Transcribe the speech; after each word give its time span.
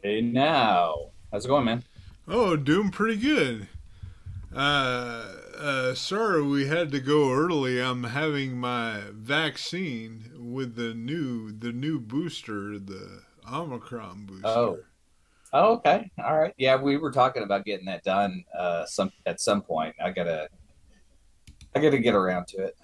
Hey 0.00 0.20
now. 0.20 1.10
How's 1.32 1.46
it 1.46 1.48
going, 1.48 1.64
man? 1.64 1.82
Oh, 2.28 2.54
doing 2.54 2.92
pretty 2.92 3.20
good. 3.20 3.66
Uh, 4.54 5.34
uh, 5.58 5.94
sorry 5.94 6.42
we 6.42 6.66
had 6.66 6.90
to 6.92 7.00
go 7.00 7.32
early. 7.32 7.80
I'm 7.80 8.04
having 8.04 8.58
my 8.58 9.00
vaccine 9.12 10.30
with 10.36 10.76
the 10.76 10.92
new 10.92 11.52
the 11.52 11.72
new 11.72 11.98
booster, 11.98 12.78
the 12.78 13.22
Omicron 13.50 14.26
booster. 14.26 14.46
Oh. 14.46 14.78
Oh, 15.54 15.74
okay. 15.74 16.10
All 16.24 16.38
right. 16.38 16.54
Yeah, 16.56 16.80
we 16.80 16.96
were 16.96 17.10
talking 17.10 17.42
about 17.42 17.66
getting 17.66 17.86
that 17.86 18.04
done 18.04 18.44
uh 18.58 18.86
some 18.86 19.12
at 19.26 19.40
some 19.40 19.62
point. 19.62 19.94
I 20.02 20.10
gotta 20.10 20.48
I 21.74 21.80
gotta 21.80 21.98
get 21.98 22.14
around 22.14 22.46
to 22.48 22.64
it. 22.64 22.76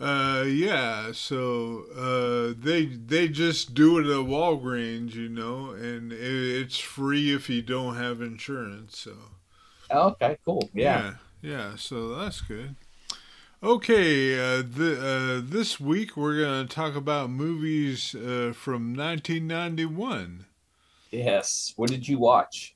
Uh, 0.00 0.44
yeah. 0.46 1.12
So, 1.12 1.84
uh, 1.94 2.54
they 2.58 2.86
they 2.86 3.28
just 3.28 3.74
do 3.74 3.98
it 3.98 4.06
at 4.06 4.26
Walgreens, 4.26 5.14
you 5.14 5.28
know, 5.28 5.70
and 5.70 6.12
it, 6.12 6.18
it's 6.18 6.78
free 6.78 7.34
if 7.34 7.50
you 7.50 7.62
don't 7.62 7.96
have 7.96 8.20
insurance. 8.22 8.98
So. 8.98 9.12
Oh, 9.92 10.08
okay. 10.10 10.38
Cool. 10.44 10.68
Yeah. 10.74 11.12
yeah. 11.42 11.50
Yeah. 11.50 11.76
So 11.76 12.16
that's 12.16 12.40
good. 12.40 12.76
Okay. 13.62 14.34
Uh, 14.34 14.62
the, 14.62 15.40
uh, 15.44 15.48
this 15.48 15.78
week 15.78 16.16
we're 16.16 16.40
gonna 16.40 16.66
talk 16.66 16.96
about 16.96 17.30
movies 17.30 18.14
uh, 18.14 18.52
from 18.54 18.94
1991. 18.94 20.46
Yes. 21.10 21.74
What 21.76 21.90
did 21.90 22.08
you 22.08 22.18
watch? 22.18 22.74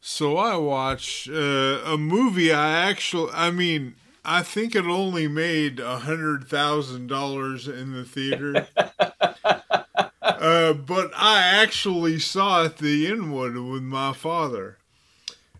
So 0.00 0.36
I 0.36 0.56
watched 0.56 1.28
uh, 1.28 1.80
a 1.84 1.96
movie. 1.96 2.52
I 2.52 2.88
actually, 2.88 3.30
I 3.32 3.50
mean, 3.52 3.94
I 4.24 4.42
think 4.42 4.74
it 4.74 4.84
only 4.84 5.28
made 5.28 5.78
a 5.78 5.98
hundred 5.98 6.48
thousand 6.48 7.06
dollars 7.06 7.68
in 7.68 7.92
the 7.92 8.04
theater. 8.04 8.66
uh, 10.22 10.72
but 10.72 11.12
I 11.14 11.42
actually 11.42 12.18
saw 12.18 12.64
it 12.64 12.78
the 12.78 13.06
Inwood 13.06 13.54
with 13.54 13.82
my 13.82 14.12
father. 14.12 14.78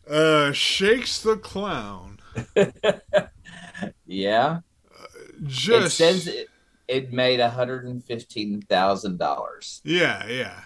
Uh, 0.08 0.52
Shakes 0.52 1.22
the 1.22 1.36
Clown. 1.36 2.18
yeah. 4.06 4.60
Just 5.44 6.00
it 6.00 6.04
says 6.04 6.26
it, 6.26 6.48
it 6.88 7.12
made 7.12 7.40
a 7.40 7.50
hundred 7.50 7.84
and 7.84 8.04
fifteen 8.04 8.62
thousand 8.62 9.18
dollars. 9.18 9.80
Yeah, 9.84 10.26
yeah, 10.26 10.60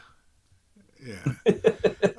yeah. 1.04 1.52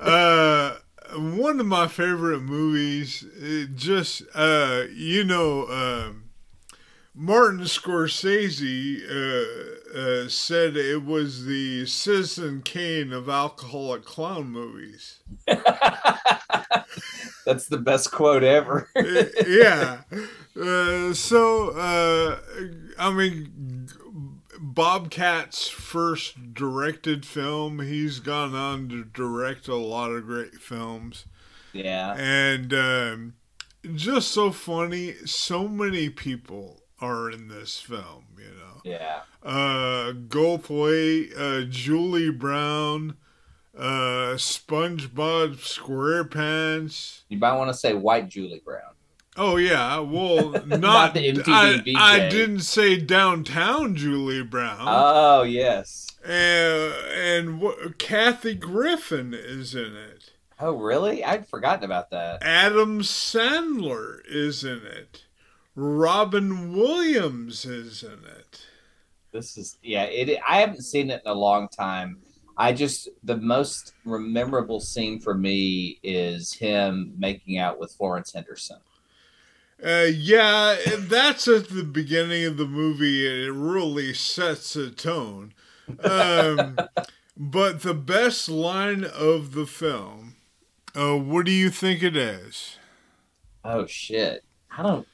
uh, 0.00 0.76
one 1.16 1.60
of 1.60 1.66
my 1.66 1.86
favorite 1.88 2.40
movies. 2.40 3.24
It 3.36 3.76
just 3.76 4.22
uh, 4.34 4.84
you 4.92 5.24
know, 5.24 5.68
um, 5.68 6.30
Martin 7.14 7.60
Scorsese 7.60 9.02
uh, 9.04 9.77
uh, 9.94 10.28
said 10.28 10.76
it 10.76 11.04
was 11.04 11.44
the 11.44 11.86
Citizen 11.86 12.62
Kane 12.62 13.12
of 13.12 13.28
alcoholic 13.28 14.04
clown 14.04 14.50
movies. 14.50 15.20
That's 17.46 17.66
the 17.68 17.78
best 17.78 18.12
quote 18.12 18.42
ever. 18.42 18.90
yeah. 19.46 20.02
Uh, 20.60 21.14
so, 21.14 21.70
uh, 21.70 22.38
I 22.98 23.12
mean, 23.12 23.88
Bobcat's 24.60 25.68
first 25.68 26.52
directed 26.52 27.24
film. 27.24 27.80
He's 27.80 28.18
gone 28.18 28.54
on 28.54 28.88
to 28.90 29.04
direct 29.04 29.68
a 29.68 29.76
lot 29.76 30.10
of 30.10 30.26
great 30.26 30.56
films. 30.56 31.24
Yeah. 31.72 32.14
And 32.18 32.74
um, 32.74 33.34
just 33.94 34.30
so 34.32 34.50
funny. 34.50 35.14
So 35.24 35.68
many 35.68 36.10
people 36.10 36.82
are 37.00 37.30
in 37.30 37.48
this 37.48 37.78
film, 37.78 38.26
you 38.36 38.44
know. 38.44 38.67
Yeah. 38.88 39.20
Uh, 39.42 40.12
Goldthwait, 40.12 41.38
uh, 41.38 41.64
Julie 41.68 42.30
Brown, 42.30 43.16
uh, 43.76 44.34
SpongeBob 44.34 45.56
SquarePants. 45.58 47.22
You 47.28 47.38
might 47.38 47.54
want 47.54 47.70
to 47.70 47.74
say 47.74 47.94
white 47.94 48.28
Julie 48.28 48.62
Brown. 48.64 48.94
Oh 49.36 49.56
yeah, 49.56 50.00
well, 50.00 50.50
not, 50.66 50.80
Not 50.80 51.14
the 51.14 51.32
MTV 51.32 51.94
I, 51.96 52.16
I 52.26 52.28
didn't 52.28 52.60
say 52.60 52.96
downtown 52.98 53.94
Julie 53.94 54.42
Brown. 54.42 54.80
Oh 54.80 55.42
yes. 55.42 56.08
and 56.24 56.92
and 57.14 57.60
what, 57.60 57.98
Kathy 57.98 58.54
Griffin 58.54 59.32
is 59.34 59.76
in 59.76 59.94
it. 59.94 60.32
Oh 60.58 60.72
really? 60.72 61.22
I'd 61.22 61.46
forgotten 61.46 61.84
about 61.84 62.10
that. 62.10 62.42
Adam 62.42 63.00
Sandler 63.02 64.18
is 64.26 64.64
in 64.64 64.82
it. 64.84 65.26
Robin 65.76 66.76
Williams 66.76 67.64
is 67.64 68.02
in 68.02 68.24
it. 68.24 68.37
This 69.32 69.56
is 69.56 69.78
yeah. 69.82 70.04
It. 70.04 70.40
I 70.46 70.60
haven't 70.60 70.82
seen 70.82 71.10
it 71.10 71.22
in 71.24 71.30
a 71.30 71.34
long 71.34 71.68
time. 71.68 72.18
I 72.56 72.72
just 72.72 73.08
the 73.22 73.36
most 73.36 73.92
memorable 74.04 74.80
scene 74.80 75.20
for 75.20 75.34
me 75.34 76.00
is 76.02 76.52
him 76.52 77.12
making 77.16 77.58
out 77.58 77.78
with 77.78 77.92
Florence 77.92 78.32
Henderson. 78.32 78.78
Uh, 79.84 80.08
yeah, 80.12 80.76
that's 80.98 81.46
at 81.46 81.68
the 81.68 81.84
beginning 81.84 82.44
of 82.44 82.56
the 82.56 82.66
movie, 82.66 83.28
and 83.28 83.44
it 83.44 83.52
really 83.52 84.12
sets 84.12 84.74
a 84.74 84.90
tone. 84.90 85.54
Um, 86.02 86.76
but 87.36 87.82
the 87.82 87.94
best 87.94 88.48
line 88.48 89.04
of 89.04 89.52
the 89.52 89.66
film, 89.66 90.34
uh, 90.96 91.16
what 91.16 91.46
do 91.46 91.52
you 91.52 91.70
think 91.70 92.02
it 92.02 92.16
is? 92.16 92.76
Oh 93.64 93.86
shit! 93.86 94.44
I 94.76 94.82
don't. 94.82 95.06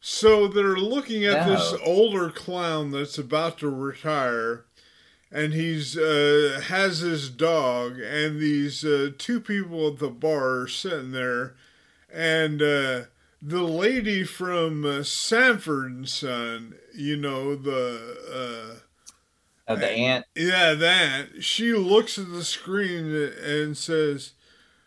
So 0.00 0.46
they're 0.46 0.76
looking 0.76 1.24
at 1.24 1.46
this 1.46 1.74
older 1.84 2.30
clown 2.30 2.90
that's 2.92 3.18
about 3.18 3.58
to 3.58 3.68
retire, 3.68 4.64
and 5.32 5.52
he's 5.52 5.96
uh, 5.96 6.60
has 6.68 6.98
his 7.00 7.28
dog, 7.28 7.98
and 8.00 8.38
these 8.40 8.84
uh, 8.84 9.10
two 9.18 9.40
people 9.40 9.88
at 9.88 9.98
the 9.98 10.10
bar 10.10 10.60
are 10.60 10.68
sitting 10.68 11.12
there, 11.12 11.54
and 12.12 12.62
uh, 12.62 13.02
the 13.42 13.62
lady 13.62 14.22
from 14.22 14.84
uh, 14.84 15.02
Sanford 15.02 15.90
and 15.90 16.08
Son, 16.08 16.76
you 16.94 17.16
know 17.16 17.56
the 17.56 18.80
Uh, 19.68 19.74
the 19.74 19.90
aunt 19.90 20.24
yeah 20.36 20.74
that 20.74 21.42
she 21.42 21.72
looks 21.72 22.18
at 22.18 22.30
the 22.30 22.44
screen 22.44 23.12
and 23.12 23.76
says. 23.76 24.32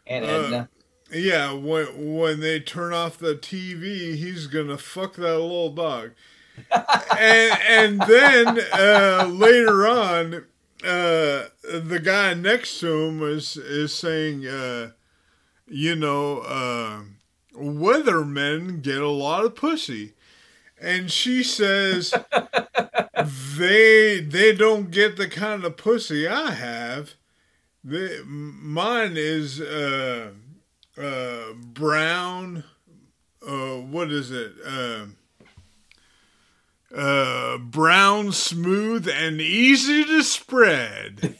Aunt 0.07 0.23
Uh, 0.25 0.27
Edna. 0.27 0.69
Yeah, 1.11 1.53
when 1.53 2.15
when 2.17 2.39
they 2.39 2.59
turn 2.59 2.93
off 2.93 3.17
the 3.17 3.35
TV, 3.35 4.15
he's 4.15 4.47
gonna 4.47 4.77
fuck 4.77 5.15
that 5.15 5.39
little 5.39 5.71
dog. 5.71 6.11
and 6.71 7.59
and 7.67 8.01
then 8.01 8.59
uh, 8.73 9.27
later 9.31 9.87
on, 9.87 10.45
uh, 10.83 11.49
the 11.63 12.01
guy 12.03 12.33
next 12.35 12.79
to 12.81 13.05
him 13.05 13.23
is 13.23 13.57
is 13.57 13.93
saying, 13.93 14.45
uh, 14.45 14.91
you 15.67 15.95
know, 15.95 16.39
uh, 16.39 17.01
weathermen 17.55 18.81
get 18.83 19.01
a 19.01 19.09
lot 19.09 19.45
of 19.45 19.55
pussy, 19.55 20.13
and 20.79 21.11
she 21.11 21.41
says 21.43 22.13
they 23.57 24.19
they 24.21 24.53
don't 24.55 24.91
get 24.91 25.17
the 25.17 25.27
kind 25.27 25.63
of 25.65 25.75
pussy 25.75 26.27
I 26.27 26.51
have. 26.51 27.15
They, 27.83 28.19
mine 28.25 29.13
is. 29.15 29.59
Uh, 30.99 31.53
brown. 31.53 32.65
Uh, 33.45 33.77
what 33.77 34.11
is 34.11 34.31
it? 34.31 34.53
Uh, 34.65 35.05
uh, 36.93 37.57
brown, 37.57 38.31
smooth, 38.33 39.07
and 39.07 39.39
easy 39.39 40.03
to 40.03 40.23
spread. 40.23 41.37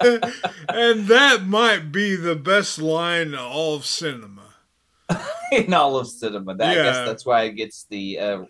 and 0.00 1.06
that 1.06 1.42
might 1.44 1.92
be 1.92 2.16
the 2.16 2.36
best 2.36 2.78
line 2.78 3.28
in 3.28 3.34
all 3.34 3.74
of 3.74 3.84
cinema. 3.84 4.54
in 5.52 5.74
all 5.74 5.98
of 5.98 6.08
cinema. 6.08 6.54
That, 6.54 6.70
I 6.70 6.74
guess 6.76 7.06
that's 7.06 7.26
why 7.26 7.42
it 7.42 7.52
gets 7.52 7.84
the 7.84 8.18
uh, 8.18 8.44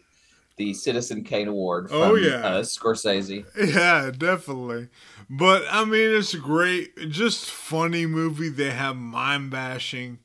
the 0.61 0.75
Citizen 0.75 1.25
Kane 1.25 1.49
Award 1.49 1.89
from 1.89 2.03
Oh, 2.03 2.15
yeah. 2.17 2.37
uh, 2.47 2.61
Scorsese. 2.61 3.47
Yeah, 3.59 4.11
definitely. 4.17 4.89
But 5.31 5.63
I 5.71 5.87
mean, 5.87 6.15
it's 6.15 6.35
a 6.35 6.39
great, 6.39 6.95
just 7.09 7.51
funny 7.51 8.05
movie. 8.05 8.51
They 8.51 8.71
have 8.71 8.97
mime 8.97 9.49
bashing. 9.49 10.19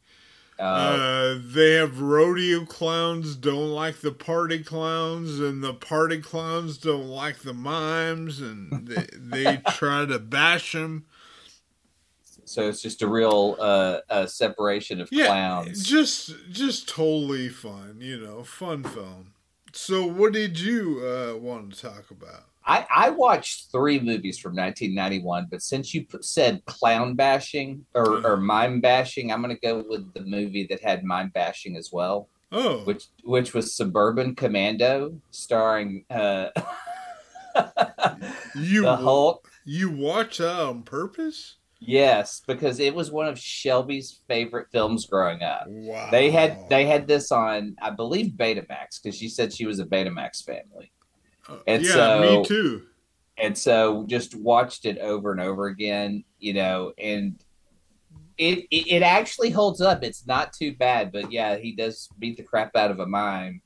Uh, 0.59 0.99
Uh, 0.99 1.39
they 1.41 1.75
have 1.75 2.01
rodeo 2.01 2.65
clowns 2.65 3.37
don't 3.37 3.71
like 3.71 4.01
the 4.01 4.11
party 4.11 4.61
clowns, 4.63 5.39
and 5.39 5.63
the 5.63 5.73
party 5.73 6.19
clowns 6.21 6.77
don't 6.77 7.07
like 7.07 7.39
the 7.39 7.53
mimes, 7.53 8.41
and 8.41 8.87
they, 8.87 9.07
they 9.13 9.57
try 9.65 10.05
to 10.05 10.19
bash 10.19 10.73
them. 10.73 11.05
So 12.45 12.67
it's 12.67 12.81
just 12.81 13.01
a 13.01 13.07
real 13.07 13.55
uh, 13.59 13.99
uh 14.09 14.25
separation 14.25 15.01
of 15.01 15.09
Yeah, 15.11 15.25
clowns. 15.25 15.83
just 15.83 16.33
just 16.51 16.89
totally 16.89 17.49
fun, 17.49 17.97
you 18.01 18.19
know, 18.19 18.43
fun 18.43 18.83
film. 18.83 19.34
So, 19.77 20.05
what 20.05 20.31
did 20.31 20.57
you 20.57 21.01
uh, 21.05 21.37
want 21.37 21.73
to 21.73 21.81
talk 21.81 22.09
about? 22.09 22.45
I, 22.65 22.87
I 22.89 23.09
watched 23.09 23.71
three 23.73 23.99
movies 23.99 24.39
from 24.39 24.55
1991, 24.55 25.47
but 25.51 25.61
since 25.61 25.93
you 25.93 26.05
put, 26.05 26.23
said 26.23 26.63
clown 26.65 27.13
bashing 27.15 27.85
or, 27.93 28.25
or 28.25 28.37
mime 28.37 28.79
bashing, 28.79 29.31
I'm 29.31 29.41
going 29.43 29.53
to 29.53 29.61
go 29.61 29.83
with 29.87 30.13
the 30.13 30.21
movie 30.21 30.65
that 30.69 30.81
had 30.81 31.03
mime 31.03 31.29
bashing 31.33 31.75
as 31.75 31.91
well, 31.91 32.29
Oh, 32.53 32.79
which 32.85 33.07
which 33.25 33.53
was 33.53 33.75
Suburban 33.75 34.33
Commando, 34.33 35.19
starring 35.31 36.05
uh, 36.09 36.49
you 38.55 38.83
the 38.83 38.95
Hulk. 38.95 39.47
you 39.65 39.91
watch 39.91 40.37
that 40.37 40.59
on 40.59 40.83
purpose? 40.83 41.57
Yes, 41.79 42.41
because 42.47 42.79
it 42.79 42.95
was 42.95 43.11
one 43.11 43.27
of 43.27 43.37
Shelby's 43.37 44.21
favorite 44.27 44.67
films 44.71 45.05
growing 45.05 45.43
up. 45.43 45.65
Wow. 45.67 46.07
They 46.09 46.31
had 46.31 46.69
they 46.69 46.85
had 46.85 47.07
this 47.07 47.31
on, 47.31 47.75
I 47.81 47.89
believe, 47.91 48.33
Betamax, 48.33 49.01
because 49.03 49.17
she 49.17 49.27
said 49.29 49.53
she 49.53 49.65
was 49.65 49.79
a 49.79 49.85
Betamax 49.85 50.43
family. 50.43 50.91
Uh, 51.47 51.57
and 51.67 51.83
yeah, 51.83 51.91
so- 51.91 52.21
me 52.39 52.45
too. 52.45 52.83
and 53.37 53.55
so 53.57 54.05
just 54.07 54.33
watched 54.35 54.85
it 54.85 54.97
over 54.99 55.31
and 55.31 55.41
over 55.41 55.67
again 55.67 56.23
you 56.39 56.53
know 56.53 56.91
and 56.97 57.35
it, 58.37 58.59
it 58.71 58.87
it 58.87 59.03
actually 59.03 59.49
holds 59.49 59.79
up 59.81 60.03
it's 60.03 60.25
not 60.25 60.53
too 60.53 60.73
bad 60.75 61.11
but 61.11 61.31
yeah 61.31 61.55
he 61.57 61.71
does 61.73 62.09
beat 62.17 62.35
the 62.37 62.43
crap 62.43 62.75
out 62.75 62.89
of 62.91 62.99
a 62.99 63.05
mime 63.05 63.61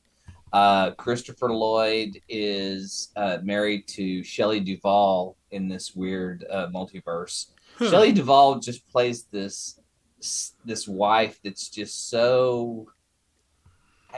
uh 0.54 0.92
christopher 0.92 1.54
lloyd 1.54 2.20
is 2.28 3.10
uh 3.16 3.38
married 3.44 3.88
to 3.88 4.24
shelley 4.24 4.60
duvall 4.60 5.38
in 5.52 5.68
this 5.70 5.96
weird 5.96 6.44
uh 6.52 6.68
multiverse 6.74 7.52
Huh. 7.80 7.90
shelley 7.90 8.12
duvall 8.12 8.60
just 8.60 8.88
plays 8.90 9.24
this 9.32 9.80
this 10.66 10.88
wife 10.88 11.40
that's 11.44 11.70
just 11.70 12.10
so 12.10 12.88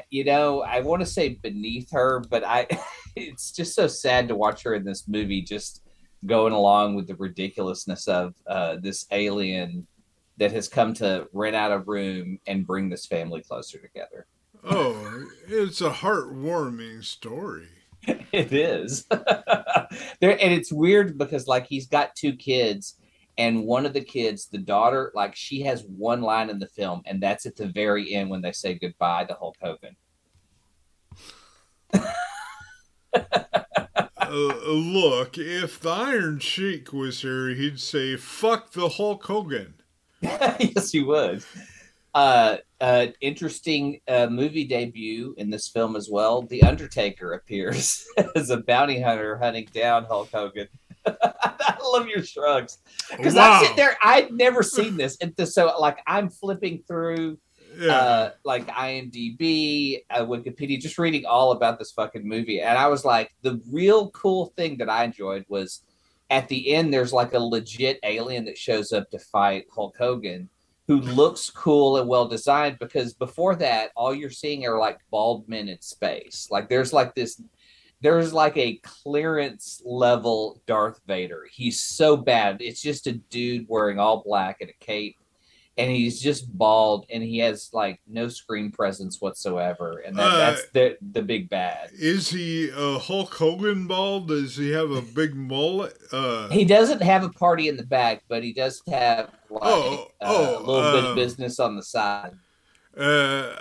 you 0.10 0.24
know 0.24 0.62
i 0.63 0.81
want 0.81 1.00
to 1.02 1.06
say 1.06 1.30
beneath 1.30 1.92
her 1.92 2.22
but 2.30 2.44
i 2.44 2.68
it's 3.16 3.52
just 3.52 3.75
so 3.75 3.88
sad 3.88 4.28
to 4.28 4.36
watch 4.36 4.63
her 4.63 4.74
in 4.74 4.84
this 4.84 5.08
movie 5.08 5.42
just 5.44 5.84
going 6.25 6.54
along 6.54 6.96
with 6.96 7.08
the 7.08 7.16
ridiculousness 7.16 8.08
of 8.08 8.34
uh, 8.48 8.78
this 8.81 9.06
alien 9.12 9.86
that 10.38 10.52
has 10.52 10.68
come 10.68 10.94
to 10.94 11.28
rent 11.34 11.56
out 11.56 11.72
a 11.72 11.80
room 11.80 12.40
and 12.48 12.66
bring 12.66 12.90
this 12.90 13.06
family 13.06 13.42
closer 13.42 13.78
together 13.78 14.25
Oh, 14.64 15.25
it's 15.48 15.81
a 15.81 15.90
heartwarming 15.90 17.04
story. 17.04 17.68
it 18.31 18.54
is 18.54 19.06
there 19.10 20.31
and 20.31 20.54
it's 20.54 20.72
weird 20.72 21.18
because 21.18 21.48
like 21.48 21.68
he's 21.68 21.88
got 21.88 22.16
two 22.16 22.34
kids 22.36 22.98
and 23.38 23.63
one 23.63 23.86
of 23.86 23.94
the 23.94 24.04
kids 24.04 24.48
the 24.48 24.57
daughter 24.57 25.12
like 25.16 25.36
she 25.36 25.62
has 25.62 25.83
one 25.83 26.22
line 26.22 26.50
in 26.50 26.60
the 26.60 26.68
film 26.68 27.01
and 27.06 27.22
that's 27.22 27.45
at 27.45 27.56
the 27.56 27.68
very 27.68 28.13
end 28.13 28.30
when 28.30 28.42
they 28.42 28.51
say 28.51 28.74
goodbye 28.74 29.24
to 29.25 29.33
hulk 29.33 29.56
hogan 29.62 29.95
Uh, 34.31 34.54
look, 34.66 35.38
if 35.38 35.81
the 35.81 35.89
Iron 35.89 36.39
Sheik 36.39 36.94
was 36.94 37.22
here, 37.22 37.50
he'd 37.50 37.81
say, 37.81 38.16
fuck 38.16 38.72
the 38.72 38.88
Hulk 38.88 39.25
Hogan. 39.25 39.74
yes, 40.22 40.92
he 40.92 41.04
would. 41.04 41.44
Uh, 42.13 42.57
uh, 42.80 43.07
interesting 43.19 44.00
uh, 44.07 44.28
movie 44.28 44.63
debut 44.63 45.36
in 45.38 45.50
this 45.50 45.68
film 45.68 45.98
as 45.98 46.10
well. 46.10 46.44
The 46.44 46.63
Undertaker 46.63 47.33
appears 47.33 48.06
as 48.36 48.50
a 48.50 48.57
bounty 48.57 49.01
hunter 49.01 49.38
hunting 49.38 49.68
down 49.74 50.06
Hulk 50.06 50.30
Hogan. 50.31 50.69
I 51.06 51.77
love 51.83 52.07
your 52.07 52.24
shrugs 52.24 52.77
because 53.15 53.36
Wow. 53.36 53.59
I 53.62 53.65
sit 53.65 53.75
there. 53.75 53.98
I'd 54.03 54.31
never 54.31 54.63
seen 54.63 54.98
this, 54.98 55.18
and 55.21 55.33
so 55.48 55.74
like 55.80 56.00
I'm 56.07 56.30
flipping 56.30 56.83
through 56.88 57.38
Yeah. 57.80 57.92
uh, 57.95 58.31
like 58.44 58.68
IMDb, 58.68 60.03
uh, 60.09 60.21
Wikipedia, 60.25 60.80
just 60.80 60.98
reading 60.98 61.25
all 61.25 61.51
about 61.53 61.80
this 61.80 61.92
fucking 61.92 62.27
movie. 62.27 62.62
And 62.62 62.77
I 62.77 62.88
was 62.88 63.06
like, 63.06 63.33
the 63.42 63.62
real 63.71 64.09
cool 64.12 64.48
thing 64.57 64.77
that 64.77 64.89
I 64.89 65.03
enjoyed 65.03 65.45
was 65.48 65.83
at 66.30 66.48
the 66.48 66.74
end, 66.74 66.94
there's 66.94 67.13
like 67.13 67.33
a 67.33 67.39
legit 67.39 68.00
alien 68.04 68.45
that 68.45 68.57
shows 68.57 68.92
up 68.94 69.09
to 69.12 69.19
fight 69.19 69.65
Hulk 69.74 69.95
Hogan, 69.97 70.50
who 70.88 71.00
looks 71.01 71.50
cool 71.50 71.97
and 71.97 72.07
well 72.07 72.27
designed. 72.27 72.77
Because 72.80 73.13
before 73.13 73.56
that, 73.57 73.92
all 73.95 74.13
you're 74.13 74.30
seeing 74.30 74.65
are 74.65 74.77
like 74.80 75.00
bald 75.09 75.47
men 75.50 75.68
in 75.69 75.81
space. 75.81 76.47
Like 76.51 76.69
there's 76.69 76.94
like 76.94 77.15
this. 77.15 77.42
There's 78.01 78.33
like 78.33 78.57
a 78.57 78.80
clearance 78.83 79.81
level 79.86 80.62
Darth 80.65 81.00
Vader. 81.07 81.48
He's 81.51 81.80
so 81.80 82.18
bad. 82.18 82.57
It's 82.62 82.81
just 82.81 83.07
a 83.07 83.13
dude 83.13 83.68
wearing 83.69 84.00
all 84.00 84.24
black 84.24 84.57
and 84.62 84.69
a 84.69 84.86
cape 84.86 85.18
and 85.77 85.92
he's 85.92 86.19
just 86.19 86.56
bald 86.57 87.06
and 87.09 87.24
he 87.24 87.39
has 87.39 87.69
like 87.74 88.00
no 88.07 88.27
screen 88.27 88.71
presence 88.71 89.21
whatsoever 89.21 90.03
and 90.06 90.18
that, 90.18 90.27
Uh, 90.27 90.38
that's 90.38 90.69
the 90.74 90.98
the 91.13 91.21
big 91.21 91.50
bad 91.50 91.89
Is 91.94 92.30
he 92.30 92.71
uh, 92.71 93.00
Hulk 93.00 93.33
Hogan 93.33 93.88
bald? 93.88 94.27
Does 94.27 94.57
he 94.57 94.71
have 94.71 94.92
a 94.92 95.01
big 95.01 95.36
mullet? 95.36 95.97
Uh, 96.12 96.50
he 96.50 96.65
doesn't 96.65 97.01
have 97.01 97.24
a 97.24 97.30
party 97.30 97.68
in 97.68 97.77
the 97.77 97.86
back 97.86 98.24
but 98.27 98.44
he 98.44 98.54
does 98.54 98.81
have 98.88 99.31
like 99.50 99.62
Oh, 99.63 100.12
uh, 100.21 100.25
oh, 100.25 100.57
a 100.57 100.63
little 100.65 100.92
bit 100.92 101.09
of 101.12 101.15
business 101.15 101.59
on 101.59 101.75
the 101.75 101.83
side 101.83 102.33
uh, 102.97 103.56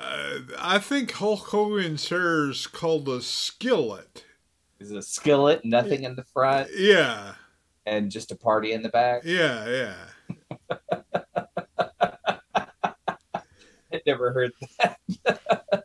I 0.58 0.80
think 0.80 1.12
Hulk 1.12 1.46
Hogan's 1.50 2.08
hair 2.08 2.50
is 2.50 2.66
called 2.66 3.08
a 3.08 3.22
skillet. 3.22 4.24
There's 4.80 4.90
a 4.90 5.02
skillet 5.02 5.64
nothing 5.64 6.02
in 6.02 6.16
the 6.16 6.24
front 6.24 6.68
Yeah, 6.76 7.34
and 7.86 8.10
just 8.10 8.32
a 8.32 8.36
party 8.36 8.72
in 8.72 8.82
the 8.82 8.88
back 8.88 9.22
yeah, 9.24 9.68
yeah. 9.68 9.94
I 13.92 14.00
never 14.06 14.32
heard 14.32 14.52
that. 14.78 15.84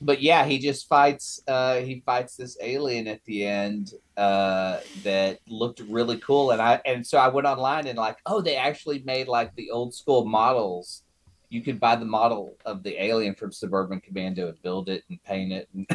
but 0.00 0.22
yeah, 0.22 0.44
he 0.44 0.58
just 0.58 0.88
fights. 0.88 1.40
Uh, 1.46 1.76
he 1.76 2.02
fights 2.04 2.36
this 2.36 2.56
alien 2.60 3.06
at 3.06 3.24
the 3.24 3.46
end 3.46 3.92
uh, 4.16 4.80
that 5.02 5.40
looked 5.48 5.80
really 5.80 6.18
cool, 6.18 6.50
and 6.50 6.60
I 6.60 6.80
and 6.84 7.06
so 7.06 7.18
I 7.18 7.28
went 7.28 7.46
online 7.46 7.86
and 7.86 7.98
like, 7.98 8.18
oh, 8.26 8.40
they 8.40 8.56
actually 8.56 9.02
made 9.04 9.28
like 9.28 9.54
the 9.54 9.70
old 9.70 9.94
school 9.94 10.24
models. 10.24 11.02
You 11.48 11.62
could 11.62 11.78
buy 11.78 11.96
the 11.96 12.04
model 12.04 12.56
of 12.64 12.82
the 12.82 13.00
alien 13.02 13.34
from 13.34 13.52
Suburban 13.52 14.00
Commando 14.00 14.48
and 14.48 14.60
build 14.62 14.88
it 14.88 15.04
and 15.08 15.22
paint 15.22 15.52
it, 15.52 15.68
and, 15.74 15.86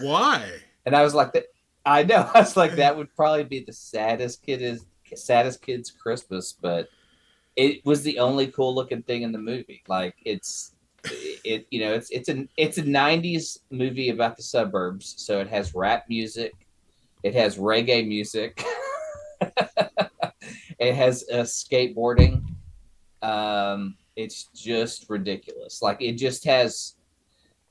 Why? 0.00 0.48
And 0.88 0.96
I 0.96 1.02
was 1.02 1.14
like, 1.14 1.32
that. 1.34 1.44
I 1.84 2.02
know. 2.02 2.28
I 2.34 2.40
was 2.40 2.56
like, 2.56 2.76
that 2.76 2.96
would 2.96 3.14
probably 3.14 3.44
be 3.44 3.60
the 3.60 3.72
saddest 3.72 4.42
kid 4.42 4.62
is 4.62 4.86
saddest 5.14 5.62
kid's 5.62 5.90
Christmas, 5.90 6.52
but 6.52 6.88
it 7.56 7.84
was 7.84 8.02
the 8.02 8.18
only 8.18 8.46
cool 8.48 8.74
looking 8.74 9.02
thing 9.02 9.22
in 9.22 9.32
the 9.32 9.38
movie. 9.38 9.82
Like 9.86 10.14
it's 10.24 10.72
it 11.04 11.66
you 11.70 11.80
know 11.80 11.92
it's 11.92 12.10
it's 12.10 12.28
an 12.28 12.48
it's 12.56 12.78
a 12.78 12.82
90s 12.82 13.58
movie 13.70 14.10
about 14.10 14.36
the 14.36 14.42
suburbs 14.42 15.14
so 15.16 15.40
it 15.40 15.48
has 15.48 15.74
rap 15.74 16.04
music 16.08 16.52
it 17.22 17.34
has 17.34 17.56
reggae 17.56 18.06
music 18.06 18.62
it 20.78 20.94
has 20.94 21.24
uh, 21.32 21.36
skateboarding 21.36 22.42
um 23.22 23.96
it's 24.16 24.48
just 24.54 25.08
ridiculous 25.08 25.80
like 25.82 26.02
it 26.02 26.14
just 26.14 26.44
has 26.44 26.96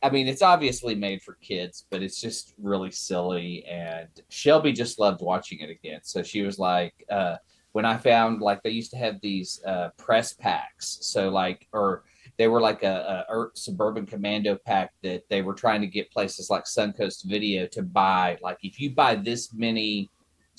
i 0.03 0.09
mean 0.09 0.27
it's 0.27 0.41
obviously 0.41 0.95
made 0.95 1.21
for 1.21 1.33
kids 1.35 1.85
but 1.89 2.03
it's 2.03 2.19
just 2.21 2.53
really 2.57 2.91
silly 2.91 3.63
and 3.65 4.07
shelby 4.29 4.71
just 4.71 4.99
loved 4.99 5.21
watching 5.21 5.59
it 5.59 5.69
again. 5.69 5.99
So 6.03 6.23
she 6.23 6.41
was 6.41 6.59
like 6.59 6.93
uh 7.09 7.37
when 7.71 7.85
i 7.85 7.97
found 7.97 8.41
like 8.41 8.63
they 8.63 8.69
used 8.69 8.91
to 8.91 8.97
have 8.97 9.19
these 9.21 9.61
uh 9.65 9.89
press 9.97 10.33
packs. 10.33 10.99
So 11.01 11.29
like 11.29 11.67
or 11.73 12.03
they 12.37 12.47
were 12.47 12.61
like 12.61 12.83
a, 12.83 13.25
a 13.29 13.33
er- 13.33 13.51
suburban 13.55 14.05
commando 14.05 14.57
pack 14.65 14.93
that 15.01 15.23
they 15.29 15.41
were 15.41 15.53
trying 15.53 15.81
to 15.81 15.87
get 15.87 16.11
places 16.11 16.49
like 16.49 16.65
suncoast 16.65 17.25
video 17.25 17.65
to 17.67 17.81
buy. 17.81 18.37
Like 18.41 18.57
if 18.61 18.79
you 18.79 18.91
buy 18.91 19.15
this 19.15 19.53
many 19.53 20.09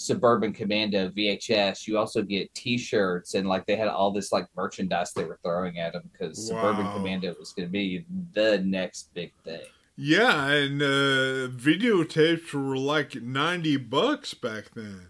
suburban 0.00 0.52
commando 0.52 1.09
vhs 1.11 1.87
you 1.88 1.99
also 1.99 2.23
get 2.23 2.52
t-shirts 2.55 3.35
and 3.35 3.49
like 3.49 3.67
they 3.67 3.75
had 3.75 3.88
all 3.88 4.12
this 4.12 4.31
like 4.31 4.47
merchandise 4.57 5.12
they 5.12 5.25
were 5.25 5.38
throwing 5.43 5.78
at 5.81 5.93
them 5.93 6.09
because 6.12 6.47
suburban 6.47 6.87
commando 6.93 7.35
was 7.38 7.52
going 7.52 7.67
to 7.67 7.73
be 7.73 8.05
the 8.33 8.59
next 8.64 9.12
big 9.12 9.33
thing 9.45 9.61
Yeah, 9.97 10.47
and 10.52 10.81
uh, 10.81 11.49
videotapes 11.50 12.55
were 12.55 12.78
like 12.78 13.21
ninety 13.21 13.76
bucks 13.76 14.35
back 14.35 14.67
then. 14.76 15.09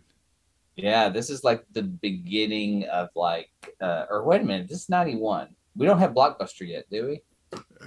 yeah 0.76 1.10
this 1.10 1.28
is 1.28 1.44
like 1.44 1.66
the 1.74 1.82
beginning 1.82 2.84
of 2.84 3.10
like 3.14 3.50
uh 3.82 4.06
or 4.08 4.24
wait 4.24 4.40
a 4.40 4.44
minute 4.44 4.68
this 4.68 4.78
is 4.84 4.88
91 4.88 5.48
we 5.76 5.84
don't 5.84 5.98
have 5.98 6.12
blockbuster 6.14 6.66
yet 6.66 6.84
do 6.90 7.06
we 7.08 7.20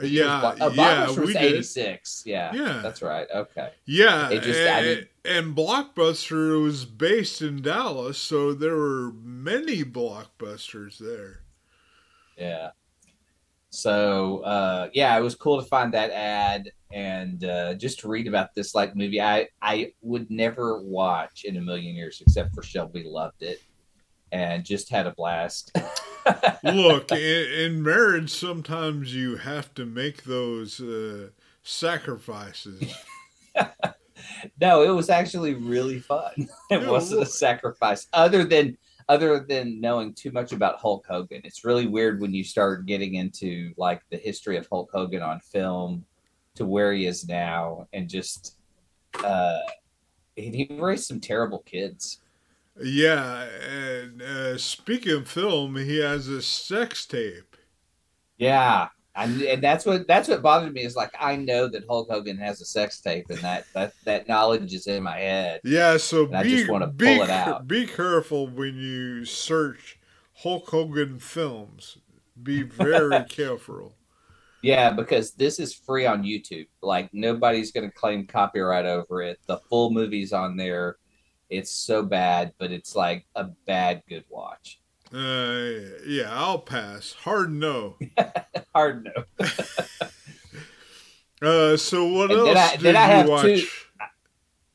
yeah, 0.03 0.53
oh, 0.61 0.69
yeah, 0.69 1.05
blockbuster 1.07 1.15
we 1.17 1.25
was 1.25 1.33
did. 1.33 1.53
86 1.53 2.23
yeah 2.27 2.53
Yeah. 2.53 2.79
that's 2.83 3.01
right 3.01 3.27
okay 3.33 3.71
Yeah, 3.85 4.29
It 4.29 4.43
just- 4.43 4.59
I 4.69 4.81
didn't- 4.83 5.07
and 5.23 5.55
Blockbuster 5.55 6.61
was 6.61 6.85
based 6.85 7.41
in 7.41 7.61
Dallas, 7.61 8.17
so 8.17 8.53
there 8.53 8.75
were 8.75 9.11
many 9.23 9.83
blockbusters 9.83 10.97
there. 10.97 11.41
Yeah. 12.37 12.71
So 13.69 14.39
uh, 14.39 14.89
yeah, 14.93 15.17
it 15.17 15.21
was 15.21 15.35
cool 15.35 15.61
to 15.61 15.67
find 15.67 15.93
that 15.93 16.11
ad 16.11 16.71
and 16.91 17.43
uh, 17.43 17.73
just 17.75 17.99
to 17.99 18.09
read 18.09 18.27
about 18.27 18.53
this 18.53 18.75
like 18.75 18.95
movie. 18.95 19.21
I 19.21 19.47
I 19.61 19.93
would 20.01 20.29
never 20.29 20.81
watch 20.81 21.45
in 21.45 21.57
a 21.57 21.61
million 21.61 21.95
years 21.95 22.21
except 22.21 22.53
for 22.53 22.63
Shelby 22.63 23.03
loved 23.03 23.43
it 23.43 23.61
and 24.31 24.65
just 24.65 24.89
had 24.89 25.07
a 25.07 25.11
blast. 25.11 25.77
Look, 26.63 27.11
in, 27.11 27.17
in 27.17 27.83
marriage, 27.83 28.31
sometimes 28.31 29.13
you 29.13 29.37
have 29.37 29.73
to 29.75 29.85
make 29.85 30.23
those 30.23 30.79
uh, 30.81 31.29
sacrifices. 31.63 32.93
no, 34.61 34.83
it 34.83 34.89
was 34.89 35.09
actually 35.09 35.53
really 35.53 35.99
fun. 35.99 36.47
It 36.69 36.87
wasn't 36.87 37.23
a 37.23 37.25
sacrifice, 37.25 38.07
other 38.13 38.43
than 38.43 38.77
other 39.09 39.45
than 39.47 39.81
knowing 39.81 40.13
too 40.13 40.31
much 40.31 40.53
about 40.53 40.79
Hulk 40.79 41.05
Hogan. 41.07 41.41
It's 41.43 41.65
really 41.65 41.87
weird 41.87 42.21
when 42.21 42.33
you 42.33 42.43
start 42.43 42.85
getting 42.85 43.15
into 43.15 43.73
like 43.77 44.01
the 44.09 44.17
history 44.17 44.57
of 44.57 44.67
Hulk 44.67 44.89
Hogan 44.93 45.21
on 45.21 45.39
film 45.41 46.05
to 46.55 46.65
where 46.65 46.93
he 46.93 47.05
is 47.05 47.27
now, 47.27 47.87
and 47.93 48.07
just 48.07 48.57
uh, 49.23 49.59
he 50.35 50.67
he 50.67 50.77
raised 50.79 51.05
some 51.05 51.19
terrible 51.19 51.59
kids. 51.59 52.21
Yeah, 52.81 53.43
and 53.43 54.21
uh, 54.21 54.57
speaking 54.57 55.13
of 55.13 55.27
film, 55.27 55.75
he 55.75 55.99
has 55.99 56.27
a 56.27 56.41
sex 56.41 57.05
tape. 57.05 57.57
Yeah. 58.37 58.89
And, 59.15 59.41
and 59.41 59.61
that's 59.63 59.85
what 59.85 60.07
that's 60.07 60.29
what 60.29 60.41
bothered 60.41 60.73
me 60.73 60.83
is 60.83 60.95
like 60.95 61.11
I 61.19 61.35
know 61.35 61.67
that 61.67 61.85
Hulk 61.87 62.09
Hogan 62.09 62.37
has 62.37 62.61
a 62.61 62.65
sex 62.65 63.01
tape 63.01 63.29
and 63.29 63.43
that 63.43 63.65
that, 63.73 63.93
that 64.05 64.27
knowledge 64.27 64.73
is 64.73 64.87
in 64.87 65.03
my 65.03 65.17
head. 65.19 65.61
Yeah, 65.63 65.97
so 65.97 66.25
And 66.25 66.35
I 66.37 66.43
just 66.45 66.67
wanna 66.67 66.87
pull 66.89 67.21
it 67.21 67.29
out. 67.29 67.67
be 67.67 67.87
careful 67.87 68.47
when 68.47 68.77
you 68.77 69.25
search 69.25 69.99
Hulk 70.35 70.69
Hogan 70.69 71.19
films. 71.19 71.97
Be 72.41 72.63
very 72.63 73.23
careful. 73.29 73.97
Yeah, 74.61 74.91
because 74.91 75.33
this 75.33 75.59
is 75.59 75.73
free 75.73 76.05
on 76.05 76.23
YouTube. 76.23 76.67
Like 76.81 77.09
nobody's 77.13 77.71
going 77.71 77.89
to 77.89 77.95
claim 77.95 78.27
copyright 78.27 78.85
over 78.85 79.21
it. 79.23 79.39
The 79.47 79.57
full 79.69 79.91
movie's 79.91 80.33
on 80.33 80.55
there. 80.57 80.97
It's 81.49 81.71
so 81.71 82.03
bad, 82.03 82.53
but 82.59 82.71
it's 82.71 82.95
like 82.95 83.25
a 83.35 83.45
bad 83.67 84.03
good 84.07 84.25
watch. 84.29 84.80
Uh, 85.13 85.97
yeah, 86.07 86.29
I'll 86.29 86.59
pass. 86.59 87.13
Hard 87.13 87.51
no. 87.51 87.97
Hard 88.75 89.05
no. 89.05 89.45
Uh, 91.41 91.75
so 91.75 92.05
what 92.05 92.29
And 92.29 92.39
else 92.39 92.47
then 92.49 92.57
I- 92.57 92.71
did 92.73 92.81
then 92.81 92.95
I 92.95 93.01
you 93.01 93.07
have 93.13 93.29
watch? 93.29 93.43
two- 93.45 93.67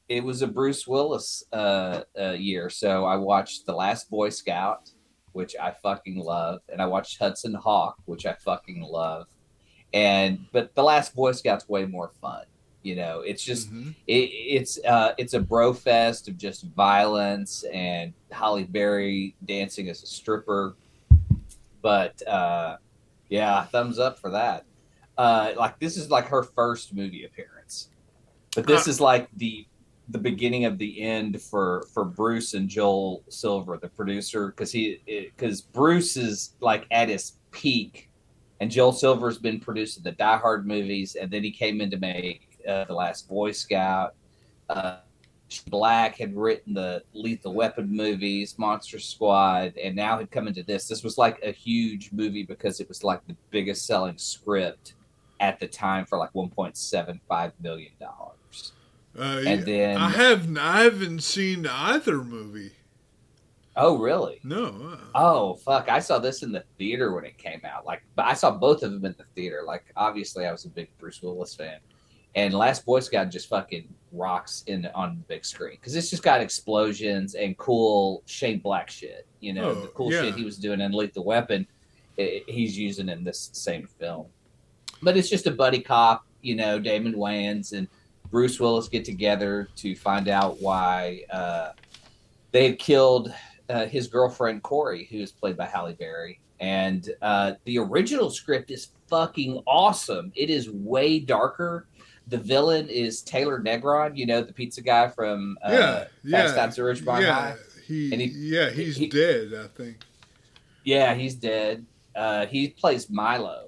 It 0.09 0.25
was 0.25 0.43
a 0.43 0.49
Bruce 0.49 0.85
Willis 0.87 1.45
uh, 1.53 2.01
uh, 2.19 2.31
year, 2.33 2.71
so 2.71 3.05
I 3.05 3.17
watched 3.17 3.67
The 3.67 3.73
Last 3.73 4.11
Boy 4.11 4.31
Scout, 4.31 4.91
which 5.33 5.55
I 5.61 5.71
fucking 5.81 6.19
love, 6.19 6.61
and 6.69 6.83
I 6.83 6.87
watched 6.87 7.19
Hudson 7.21 7.55
Hawk, 7.55 7.97
which 8.07 8.27
I 8.27 8.33
fucking 8.35 8.83
love. 8.83 9.27
And 9.93 10.47
but 10.53 10.75
The 10.75 10.83
Last 10.83 11.15
Boy 11.15 11.33
Scout's 11.33 11.69
way 11.69 11.87
more 11.87 12.11
fun. 12.21 12.45
You 12.87 12.95
know, 12.95 13.23
it's 13.23 13.43
just 13.43 13.73
Mhm. 13.73 13.97
it, 14.07 14.31
it's 14.31 14.79
uh, 14.85 15.13
it's 15.19 15.35
a 15.35 15.41
bro 15.41 15.75
fest 15.75 16.29
of 16.29 16.39
just 16.39 16.63
violence 16.77 17.65
and 17.73 18.13
Halle 18.31 18.63
Berry 18.63 19.35
dancing 19.45 19.89
as 19.89 20.05
a 20.05 20.07
stripper. 20.07 20.77
But 21.83 22.25
uh, 22.29 22.77
yeah, 23.29 23.65
thumbs 23.65 23.99
up 23.99 24.21
for 24.21 24.31
that. 24.31 24.67
Uh, 25.19 25.53
like 25.57 25.81
this 25.81 25.97
is 25.97 26.11
like 26.11 26.27
her 26.27 26.45
first 26.45 26.95
movie 26.95 27.25
appearance, 27.25 27.89
but 28.55 28.69
this 28.69 28.87
is 28.87 29.01
like 29.01 29.29
the 29.37 29.67
the 30.11 30.19
beginning 30.19 30.65
of 30.65 30.79
the 30.79 31.03
end 31.03 31.43
for 31.43 31.89
for 31.93 32.05
Bruce 32.05 32.55
and 32.55 32.69
Joel 32.69 33.25
Silver, 33.29 33.79
the 33.83 33.89
producer, 33.89 34.49
because 34.49 34.71
he 34.71 35.01
because 35.07 35.61
Bruce 35.61 36.17
is 36.17 36.55
like 36.61 36.87
at 36.93 37.09
his 37.09 37.33
peak, 37.51 38.11
and 38.61 38.71
Joel 38.71 38.93
Silver's 38.93 39.39
been 39.39 39.59
producing 39.59 40.05
the 40.05 40.13
Die 40.13 40.37
Hard 40.39 40.69
movies, 40.69 41.17
and 41.17 41.33
then 41.33 41.43
he 41.43 41.51
came 41.51 41.81
in 41.81 41.91
to 41.91 41.99
make 41.99 42.56
uh, 42.67 42.85
the 42.85 42.95
Last 42.95 43.29
Boy 43.29 43.53
Scout. 43.53 44.15
Uh, 44.69 44.99
Black 45.69 46.17
had 46.19 46.35
written 46.37 46.75
the 46.75 47.03
Lethal 47.13 47.55
Weapon 47.55 47.89
movies, 47.89 48.57
Monster 48.59 48.99
Squad, 48.99 49.75
and 49.77 49.95
now 49.95 50.19
had 50.19 50.31
come 50.33 50.49
into 50.49 50.65
this. 50.65 50.89
This 50.89 51.05
was 51.05 51.19
like 51.19 51.41
a 51.45 51.53
huge 51.53 52.11
movie 52.13 52.43
because 52.43 52.81
it 52.81 52.89
was 52.89 53.05
like 53.05 53.25
the 53.29 53.37
biggest 53.51 53.87
selling 53.87 54.19
script 54.19 54.95
at 55.39 55.61
the 55.61 55.69
time 55.69 56.05
for 56.05 56.19
like 56.19 56.33
1.75 56.33 57.53
million 57.63 57.93
dollars. 58.01 58.73
Uh, 59.19 59.43
And 59.47 59.65
then 59.65 59.97
I 59.99 60.09
haven't 60.11 60.59
I 60.59 60.83
haven't 60.83 61.21
seen 61.23 61.67
either 61.67 62.23
movie. 62.25 62.73
oh 63.77 63.97
really? 63.99 64.41
No. 64.43 64.65
uh, 64.67 64.97
Oh 65.15 65.55
fuck! 65.55 65.89
I 65.89 66.01
saw 66.01 66.19
this 66.19 66.43
in 66.43 66.51
the 66.53 66.65
theater 66.77 67.15
when 67.15 67.25
it 67.25 67.39
came 67.39 67.61
out. 67.65 67.87
Like, 67.87 68.03
but 68.17 68.27
I 68.27 68.35
saw 68.35 68.51
both 68.51 68.83
of 68.83 68.91
them 68.93 69.05
in 69.05 69.15
the 69.17 69.25
theater. 69.37 69.63
Like, 69.67 69.85
obviously, 69.97 70.45
I 70.45 70.53
was 70.53 70.65
a 70.65 70.69
big 70.71 70.89
Bruce 70.99 71.23
Willis 71.23 71.55
fan, 71.55 71.79
and 72.37 72.55
Last 72.55 72.85
Boy 72.85 73.01
Scout 73.01 73.31
just 73.31 73.49
fucking 73.49 73.89
rocks 74.13 74.63
in 74.67 74.87
on 74.95 75.17
the 75.17 75.23
big 75.23 75.45
screen 75.45 75.73
because 75.81 75.97
it's 75.97 76.11
just 76.11 76.23
got 76.23 76.41
explosions 76.41 77.35
and 77.35 77.57
cool 77.59 78.23
Shane 78.27 78.61
Black 78.61 78.89
shit. 78.91 79.27
You 79.41 79.55
know, 79.55 79.71
Oh, 79.71 79.75
the 79.75 79.89
cool 79.89 80.13
yeah. 80.13 80.21
shit 80.23 80.35
he 80.37 80.45
was 80.45 80.59
doing 80.59 80.81
in 80.81 80.93
Lethal 80.93 81.25
Weapon, 81.25 81.67
i 82.19 82.43
he's 82.47 82.79
using 82.79 83.09
in 83.09 83.25
this 83.25 83.51
same 83.53 83.87
film. 83.99 84.27
But 85.03 85.17
it's 85.17 85.29
just 85.29 85.47
a 85.47 85.51
buddy 85.51 85.81
cop. 85.81 86.25
You 86.43 86.55
know, 86.57 86.79
Damon 86.79 87.15
Wayans 87.15 87.73
and 87.73 87.89
Bruce 88.31 88.61
Willis 88.61 88.89
get 88.89 89.05
together 89.05 89.69
to 89.77 89.95
find 89.97 90.29
out 90.29 90.61
why 90.61 91.23
uh, 91.31 91.71
they 92.53 92.69
had 92.69 92.79
killed 92.79 93.33
uh, 93.69 93.87
his 93.87 94.07
girlfriend 94.09 94.63
Corey, 94.63 95.09
who 95.11 95.19
is 95.19 95.33
played 95.33 95.57
by 95.57 95.67
Halle 95.67 95.95
Berry. 95.95 96.41
And 96.61 97.11
uh, 97.21 97.55
the 97.65 97.79
original 97.79 98.31
script 98.31 98.71
is 98.71 98.89
fucking 99.09 99.63
awesome. 99.67 100.33
It 100.35 100.49
is 100.51 100.71
way 100.71 101.19
darker. 101.19 101.87
The 102.29 102.39
villain 102.39 102.89
is 102.89 103.23
Taylor 103.23 103.61
Negron, 103.61 104.17
you 104.17 104.27
know, 104.27 104.43
the 104.43 104.53
pizza 104.53 104.81
guy 104.81 105.09
from 105.09 105.57
uh, 105.63 105.71
yeah, 105.73 106.05
yeah, 106.25 106.43
Fast 106.43 106.57
Times 106.57 106.79
at 106.79 106.85
Ridgemont 106.85 107.23
yeah. 107.23 107.33
High. 107.35 107.55
He, 107.87 108.11
he- 108.11 108.25
yeah, 108.55 108.71
he's 108.71 108.97
he- 108.97 109.09
dead. 109.09 109.53
I 109.55 109.69
think. 109.69 109.99
Yeah, 110.85 111.15
he's 111.15 111.35
dead. 111.35 111.85
Uh, 112.15 112.47
he 112.47 112.69
plays 112.69 113.11
Milo. 113.11 113.67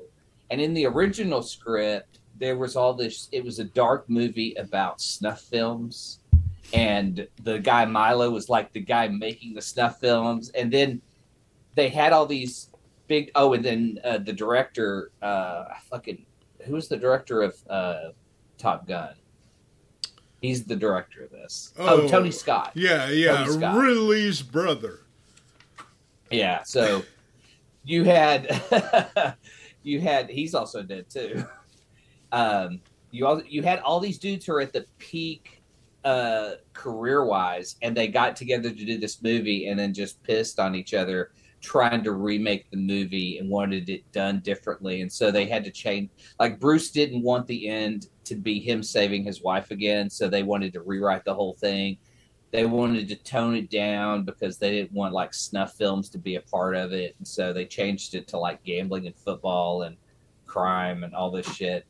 And 0.51 0.61
in 0.61 0.73
the 0.75 0.87
original 0.87 1.43
script, 1.43 2.21
there 2.39 2.57
was 2.57 2.77
all 2.77 2.95
this, 2.95 3.29
it 3.33 3.45
was 3.45 3.59
a 3.59 3.65
dark 3.65 4.09
movie 4.09 4.55
about 4.55 5.01
snuff 5.01 5.41
films. 5.43 6.21
And 6.73 7.27
the 7.43 7.59
guy 7.59 7.85
Milo 7.85 8.31
was 8.31 8.49
like 8.49 8.73
the 8.73 8.81
guy 8.81 9.09
making 9.09 9.55
the 9.55 9.63
snuff 9.63 10.01
films. 10.01 10.51
And 10.51 10.73
then 10.73 11.03
they 11.75 11.89
had 11.89 12.13
all 12.13 12.27
these 12.27 12.71
big, 13.09 13.31
oh, 13.35 13.53
and 13.55 13.65
then 13.65 13.99
uh, 14.05 14.19
the 14.19 14.33
director, 14.33 15.11
uh, 15.21 15.65
fucking, 15.91 16.25
who 16.65 16.75
was 16.75 16.89
the 16.89 16.97
director 16.97 17.43
of 17.43 17.57
uh, 17.69 18.11
Top 18.59 18.87
Gun? 18.87 19.15
He's 20.41 20.65
the 20.65 20.77
director 20.77 21.25
of 21.25 21.31
this. 21.31 21.73
Oh, 21.79 22.03
Oh. 22.03 22.09
Tony 22.09 22.31
Scott. 22.31 22.73
Yeah, 22.75 23.09
yeah. 23.11 23.45
Scott. 23.47 23.77
Ridley's 23.77 24.43
brother. 24.43 25.01
Yeah, 26.31 26.63
so 26.65 27.03
you 27.85 28.05
had 28.05 28.61
you 29.83 30.01
had 30.01 30.29
he's 30.31 30.55
also 30.55 30.83
dead 30.83 31.09
too. 31.11 31.45
Um, 32.31 32.83
you 33.11 33.27
all 33.27 33.43
you 33.49 33.63
had 33.63 33.79
all 33.79 34.01
these 34.01 34.19
dudes 34.19 34.45
who 34.45 34.53
are 34.53 34.61
at 34.61 34.75
the 34.75 34.85
peak 34.99 35.63
uh, 36.05 36.57
career 36.75 37.25
wise, 37.25 37.77
and 37.81 37.97
they 37.97 38.07
got 38.07 38.37
together 38.37 38.69
to 38.69 38.85
do 38.85 38.99
this 38.99 39.23
movie, 39.23 39.69
and 39.69 39.79
then 39.79 39.95
just 39.95 40.23
pissed 40.25 40.61
on 40.61 40.75
each 40.75 40.93
other 40.93 41.31
trying 41.61 42.05
to 42.05 42.13
remake 42.13 42.71
the 42.71 42.77
movie 42.77 43.39
and 43.39 43.49
wanted 43.49 43.89
it 43.89 44.11
done 44.13 44.41
differently, 44.41 45.01
and 45.01 45.13
so 45.13 45.31
they 45.31 45.47
had 45.47 45.65
to 45.65 45.71
change. 45.71 46.11
Like 46.39 46.61
Bruce 46.61 46.91
didn't 46.91 47.23
want 47.23 47.47
the 47.47 47.69
end 47.69 48.09
to 48.25 48.35
be 48.35 48.61
him 48.61 48.83
saving 48.83 49.25
his 49.25 49.43
wife 49.43 49.71
again, 49.71 50.11
so 50.11 50.29
they 50.29 50.43
wanted 50.43 50.73
to 50.75 50.83
rewrite 50.83 51.25
the 51.25 51.35
whole 51.35 51.55
thing. 51.55 51.99
They 52.51 52.65
wanted 52.65 53.09
to 53.09 53.17
tone 53.17 53.55
it 53.55 53.71
down 53.71 54.25
because 54.25 54.59
they 54.59 54.71
didn't 54.71 54.93
want 54.93 55.13
like 55.13 55.35
snuff 55.35 55.75
films 55.75 56.09
to 56.11 56.19
be 56.19 56.37
a 56.37 56.41
part 56.41 56.75
of 56.75 56.93
it. 56.93 57.15
And 57.19 57.29
so 57.29 57.53
they 57.53 57.67
changed 57.67 58.15
it 58.15 58.27
to 58.29 58.39
like 58.39 58.65
gambling 58.65 59.07
and 59.07 59.15
football 59.15 59.83
and 59.83 59.97
crime 60.47 61.05
and 61.05 61.15
all 61.15 61.31
this 61.31 61.47
shit. 61.55 61.87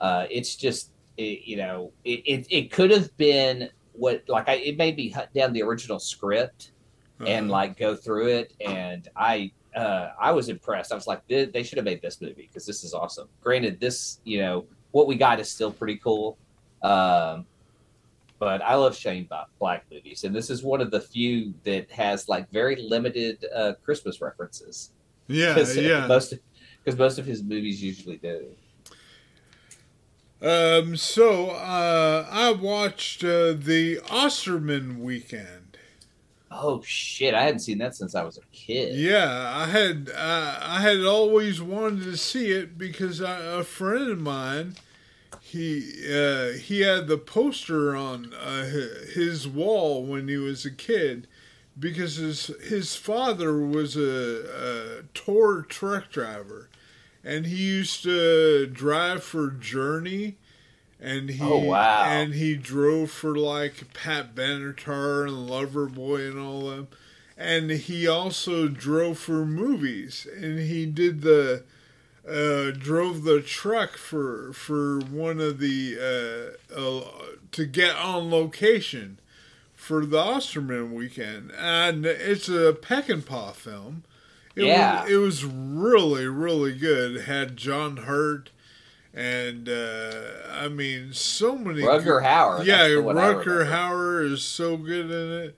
Uh, 0.00 0.26
it's 0.30 0.56
just 0.56 0.90
it, 1.16 1.46
you 1.46 1.56
know 1.56 1.92
it, 2.04 2.22
it, 2.26 2.46
it 2.50 2.72
could 2.72 2.90
have 2.90 3.16
been 3.16 3.70
what 3.92 4.24
like 4.28 4.48
I, 4.48 4.54
it 4.54 4.76
made 4.76 4.96
me 4.96 5.08
hunt 5.08 5.32
down 5.32 5.52
the 5.52 5.62
original 5.62 5.98
script 5.98 6.72
and 7.20 7.48
Uh, 7.48 7.52
like 7.52 7.76
go 7.78 7.94
through 7.94 8.28
it 8.28 8.52
and 8.64 9.08
i 9.16 9.50
uh 9.76 10.10
i 10.20 10.32
was 10.32 10.48
impressed. 10.48 10.92
I 10.92 10.94
was 10.94 11.06
like 11.06 11.26
they, 11.28 11.44
they 11.46 11.62
should 11.62 11.78
have 11.78 11.84
made 11.84 12.02
this 12.02 12.20
movie 12.20 12.48
because 12.48 12.66
this 12.66 12.84
is 12.84 12.94
awesome. 12.94 13.28
Granted 13.42 13.80
this 13.80 14.20
you 14.24 14.38
know 14.40 14.66
what 14.92 15.06
we 15.06 15.16
got 15.16 15.40
is 15.40 15.50
still 15.50 15.72
pretty 15.72 15.96
cool 15.96 16.36
um 16.82 17.46
but 18.38 18.60
i 18.62 18.74
love 18.74 18.94
shane 18.96 19.28
black 19.58 19.84
movies 19.90 20.24
and 20.24 20.34
this 20.34 20.50
is 20.50 20.62
one 20.62 20.80
of 20.80 20.90
the 20.90 21.00
few 21.00 21.54
that 21.64 21.90
has 21.90 22.28
like 22.28 22.50
very 22.50 22.76
limited 22.76 23.44
uh 23.54 23.72
christmas 23.84 24.20
references. 24.20 24.90
Yeah, 25.26 25.54
because 25.54 25.76
yeah. 25.76 26.06
most 26.06 26.34
because 26.84 26.98
most 26.98 27.18
of 27.18 27.24
his 27.24 27.42
movies 27.42 27.82
usually 27.82 28.18
do. 28.18 28.48
Um, 30.42 30.96
so 30.96 31.50
uh, 31.50 32.26
I 32.30 32.52
watched 32.52 33.24
uh, 33.24 33.54
the 33.54 34.00
Osterman 34.10 35.00
weekend. 35.02 35.63
Oh 36.54 36.80
shit 36.84 37.34
i 37.34 37.42
hadn't 37.42 37.60
seen 37.60 37.78
that 37.78 37.94
since 37.94 38.14
i 38.14 38.22
was 38.22 38.38
a 38.38 38.40
kid. 38.52 38.96
Yeah, 38.96 39.52
I 39.54 39.66
had 39.66 40.10
uh, 40.14 40.58
I 40.60 40.80
had 40.80 41.04
always 41.04 41.60
wanted 41.60 42.04
to 42.04 42.16
see 42.16 42.50
it 42.50 42.78
because 42.78 43.20
I, 43.20 43.38
a 43.40 43.64
friend 43.64 44.10
of 44.10 44.20
mine 44.20 44.76
he 45.54 45.82
uh, 46.12 46.52
he 46.52 46.80
had 46.80 47.06
the 47.06 47.18
poster 47.18 47.94
on 47.94 48.32
uh, 48.34 48.64
his 49.14 49.46
wall 49.46 50.04
when 50.04 50.26
he 50.26 50.36
was 50.36 50.64
a 50.64 50.70
kid 50.70 51.28
because 51.78 52.16
his 52.16 52.46
his 52.68 52.96
father 52.96 53.58
was 53.58 53.96
a, 53.96 55.00
a 55.00 55.02
tour 55.14 55.62
truck 55.62 56.10
driver, 56.10 56.70
and 57.22 57.46
he 57.46 57.56
used 57.56 58.02
to 58.04 58.66
drive 58.66 59.22
for 59.22 59.50
Journey, 59.50 60.38
and 61.04 61.28
he 61.30 61.42
Oh, 61.44 61.58
wow. 61.58 62.04
and 62.06 62.34
he 62.34 62.54
drove 62.56 63.10
for 63.10 63.36
like 63.36 63.92
Pat 63.92 64.34
Benatar 64.34 65.28
and 65.28 65.48
Loverboy 65.48 66.30
and 66.30 66.38
all 66.38 66.70
them, 66.70 66.88
and 67.36 67.70
he 67.70 68.06
also 68.08 68.68
drove 68.68 69.18
for 69.18 69.44
movies, 69.44 70.26
and 70.36 70.58
he 70.58 70.86
did 70.86 71.20
the. 71.22 71.62
Uh, 72.26 72.70
drove 72.70 73.22
the 73.24 73.42
truck 73.42 73.98
for 73.98 74.50
for 74.54 74.98
one 75.00 75.38
of 75.40 75.58
the 75.58 75.94
uh, 76.00 76.74
uh, 76.74 77.02
to 77.52 77.66
get 77.66 77.94
on 77.96 78.30
location 78.30 79.18
for 79.74 80.06
the 80.06 80.16
Osterman 80.18 80.94
weekend, 80.94 81.52
and 81.52 82.06
it's 82.06 82.48
a 82.48 82.72
Peckinpah 82.80 83.52
film. 83.56 84.04
It 84.56 84.64
Yeah. 84.64 85.02
was, 85.02 85.10
it 85.12 85.16
was 85.16 85.44
really 85.44 86.26
really 86.26 86.72
good. 86.72 87.16
It 87.16 87.24
had 87.24 87.58
John 87.58 87.98
Hurt, 87.98 88.48
and 89.14 89.68
uh, 89.68 90.12
I 90.52 90.68
mean 90.68 91.12
so 91.12 91.56
many. 91.56 91.80
Good- 91.82 92.02
Hauer. 92.04 92.64
yeah, 92.64 92.78
that's 92.78 92.94
the 92.94 93.02
one 93.02 93.18
I 93.18 93.32
Rutger 93.34 93.46
remember. 93.46 93.64
Hauer 93.66 94.32
is 94.32 94.42
so 94.42 94.76
good 94.76 95.10
in 95.10 95.32
it. 95.44 95.56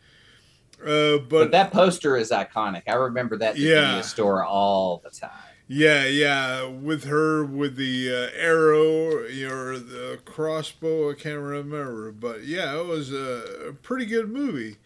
Uh, 0.83 1.19
but, 1.19 1.29
But 1.29 1.51
that 1.53 1.73
poster 1.73 2.17
is 2.19 2.31
iconic. 2.31 2.83
I 2.87 2.95
remember 2.95 3.37
that 3.39 3.51
at 3.51 3.55
the 3.57 3.61
Yeah. 3.63 4.01
store 4.03 4.45
all 4.45 5.01
the 5.03 5.09
time. 5.11 5.31
yeah, 5.69 6.05
yeah, 6.05 6.67
with 6.67 7.05
her 7.05 7.45
with 7.47 7.77
the 7.77 8.11
uh, 8.11 8.39
arrow 8.39 9.09
or 9.25 9.79
the 9.79 10.21
crossbow, 10.27 11.11
I 11.11 11.15
can't 11.15 11.41
remember, 11.41 12.13
but 12.13 12.45
yeah, 12.45 12.79
it 12.79 12.87
was 12.87 13.11
a, 13.11 13.69
a 13.69 13.73
pretty 13.73 14.05
good 14.05 14.29
movie. 14.31 14.77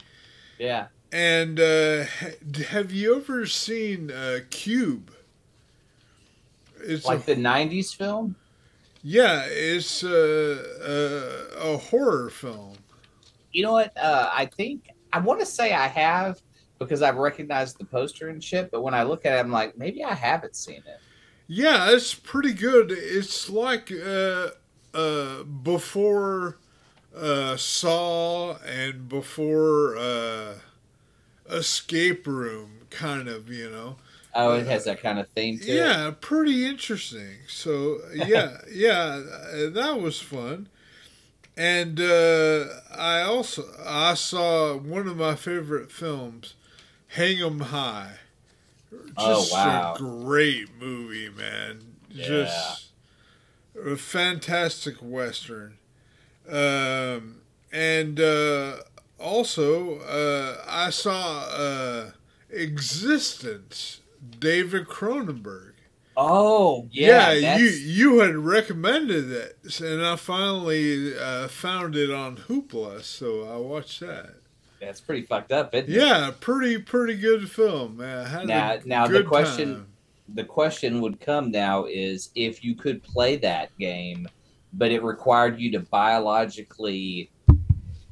Yeah. 0.58 0.86
And 1.12 1.58
uh, 1.58 2.04
have 2.68 2.92
you 2.92 3.16
ever 3.16 3.44
seen 3.46 4.12
uh, 4.12 4.40
Cube? 4.50 5.10
It's 6.82 7.04
Like 7.04 7.28
a, 7.28 7.34
the 7.34 7.40
90s 7.42 7.94
film? 7.96 8.36
Yeah, 9.02 9.44
it's 9.48 10.02
a, 10.02 11.50
a, 11.58 11.72
a 11.74 11.76
horror 11.78 12.30
film. 12.30 12.76
You 13.52 13.64
know 13.64 13.72
what? 13.72 13.96
Uh, 13.96 14.30
I 14.32 14.46
think, 14.46 14.88
I 15.12 15.18
want 15.18 15.40
to 15.40 15.46
say 15.46 15.72
I 15.72 15.88
have 15.88 16.40
because 16.78 17.02
I've 17.02 17.16
recognized 17.16 17.78
the 17.78 17.84
poster 17.84 18.28
and 18.28 18.42
shit, 18.42 18.70
but 18.70 18.82
when 18.82 18.94
I 18.94 19.02
look 19.02 19.26
at 19.26 19.36
it, 19.36 19.40
I'm 19.40 19.50
like, 19.52 19.76
maybe 19.76 20.02
I 20.02 20.14
haven't 20.14 20.56
seen 20.56 20.78
it. 20.86 21.00
Yeah, 21.46 21.90
it's 21.90 22.14
pretty 22.14 22.54
good. 22.54 22.90
It's 22.92 23.50
like 23.50 23.92
uh, 23.92 24.50
uh, 24.94 25.42
before 25.42 26.58
uh, 27.14 27.56
Saw 27.56 28.56
and 28.58 29.08
before 29.08 29.96
uh, 29.98 30.54
Escape 31.50 32.26
Room, 32.26 32.86
kind 32.88 33.28
of, 33.28 33.50
you 33.50 33.68
know. 33.68 33.96
Oh, 34.34 34.52
it 34.52 34.66
has 34.66 34.84
that 34.84 35.02
kind 35.02 35.18
of 35.18 35.28
theme 35.30 35.58
to 35.58 35.64
it. 35.64 35.74
Yeah, 35.74 36.12
pretty 36.20 36.64
interesting. 36.66 37.38
So 37.48 37.98
yeah, 38.14 38.58
yeah, 38.72 39.22
uh, 39.52 39.70
that 39.70 40.00
was 40.00 40.20
fun. 40.20 40.68
And 41.56 42.00
uh, 42.00 42.66
I 42.96 43.22
also 43.22 43.64
I 43.84 44.14
saw 44.14 44.76
one 44.76 45.06
of 45.08 45.16
my 45.16 45.34
favorite 45.34 45.90
films, 45.90 46.54
Hang 47.08 47.42
'Em 47.42 47.60
High. 47.60 48.18
Oh, 49.16 49.46
wow. 49.52 49.94
a 49.94 49.98
great 49.98 50.68
movie, 50.78 51.28
man. 51.28 51.96
Just 52.10 52.88
a 53.84 53.96
fantastic 53.96 54.96
western. 54.96 55.76
Um, 56.48 57.42
and 57.72 58.18
uh, 58.18 58.78
also 59.18 59.98
uh, 60.00 60.64
I 60.66 60.90
saw 60.90 61.42
uh, 61.44 62.10
eXistenZ, 62.52 63.98
David 64.38 64.86
Cronenberg. 64.86 65.72
Oh, 66.16 66.88
yeah. 66.90 67.32
Yeah 67.32 67.56
you 67.56 67.66
you 67.66 68.18
had 68.20 68.36
recommended 68.36 69.30
it, 69.30 69.80
and 69.80 70.04
I 70.04 70.16
finally 70.16 71.16
uh, 71.16 71.48
found 71.48 71.96
it 71.96 72.10
on 72.10 72.36
Hoopla, 72.36 73.02
so 73.02 73.48
I 73.52 73.56
watched 73.56 74.00
that. 74.00 74.34
That's 74.80 75.00
pretty 75.00 75.22
fucked 75.22 75.52
up, 75.52 75.74
isn't 75.74 75.90
it? 75.90 75.96
Yeah, 75.96 76.32
pretty 76.40 76.78
pretty 76.78 77.16
good 77.16 77.50
film. 77.50 77.98
Man. 77.98 78.26
Had 78.26 78.46
Now- 78.48 78.78
now 78.84 79.06
the 79.06 79.22
question- 79.22 79.74
time. 79.74 79.86
The 80.32 80.44
question 80.44 81.00
would 81.00 81.18
come 81.20 81.50
now 81.50 81.86
is 81.86 82.30
if 82.36 82.62
you 82.62 82.76
could 82.76 83.02
play 83.02 83.34
that 83.38 83.76
game, 83.78 84.28
but 84.72 84.92
it 84.92 85.02
required 85.02 85.58
you 85.58 85.72
to 85.72 85.80
biologically 85.80 87.32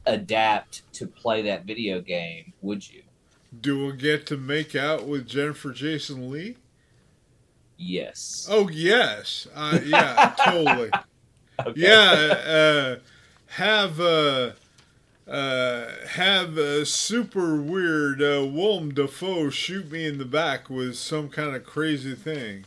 adapt 0.07 0.91
to 0.95 1.07
play 1.07 1.43
that 1.43 1.65
video 1.65 2.01
game, 2.01 2.53
would 2.63 2.89
you? 2.89 3.03
Do 3.61 3.87
we 3.87 3.93
get 3.97 4.27
to 4.27 4.37
make 4.37 4.75
out 4.77 5.07
with 5.07 5.27
Jennifer 5.27 5.73
Jason 5.73 6.31
Lee? 6.31 6.57
Yes. 7.77 8.47
Oh 8.51 8.69
yes, 8.69 9.47
uh, 9.55 9.79
yeah, 9.85 10.35
totally. 10.45 10.91
Okay. 11.65 11.81
Yeah, 11.81 12.35
uh, 12.47 12.97
have 13.47 14.01
uh, 14.01 14.51
uh, 15.29 15.87
have 16.09 16.59
a 16.59 16.85
super 16.85 17.61
weird 17.61 18.21
uh, 18.21 18.45
Willem 18.47 18.93
Dafoe 18.93 19.51
shoot 19.51 19.91
me 19.91 20.07
in 20.07 20.19
the 20.19 20.25
back 20.25 20.69
with 20.69 20.97
some 20.97 21.29
kind 21.29 21.55
of 21.57 21.65
crazy 21.65 22.15
thing. 22.15 22.65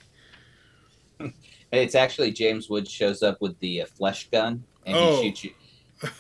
It's 1.74 1.96
actually 1.96 2.32
James 2.32 2.70
Woods 2.70 2.92
shows 2.92 3.24
up 3.24 3.40
with 3.40 3.58
the 3.60 3.84
uh, 3.84 3.86
flesh 3.86 4.28
gun 4.30 4.62
and 4.86 4.94
Oh. 4.98 5.22
he 5.22 5.30
shoots 5.30 5.44
you. 5.46 5.52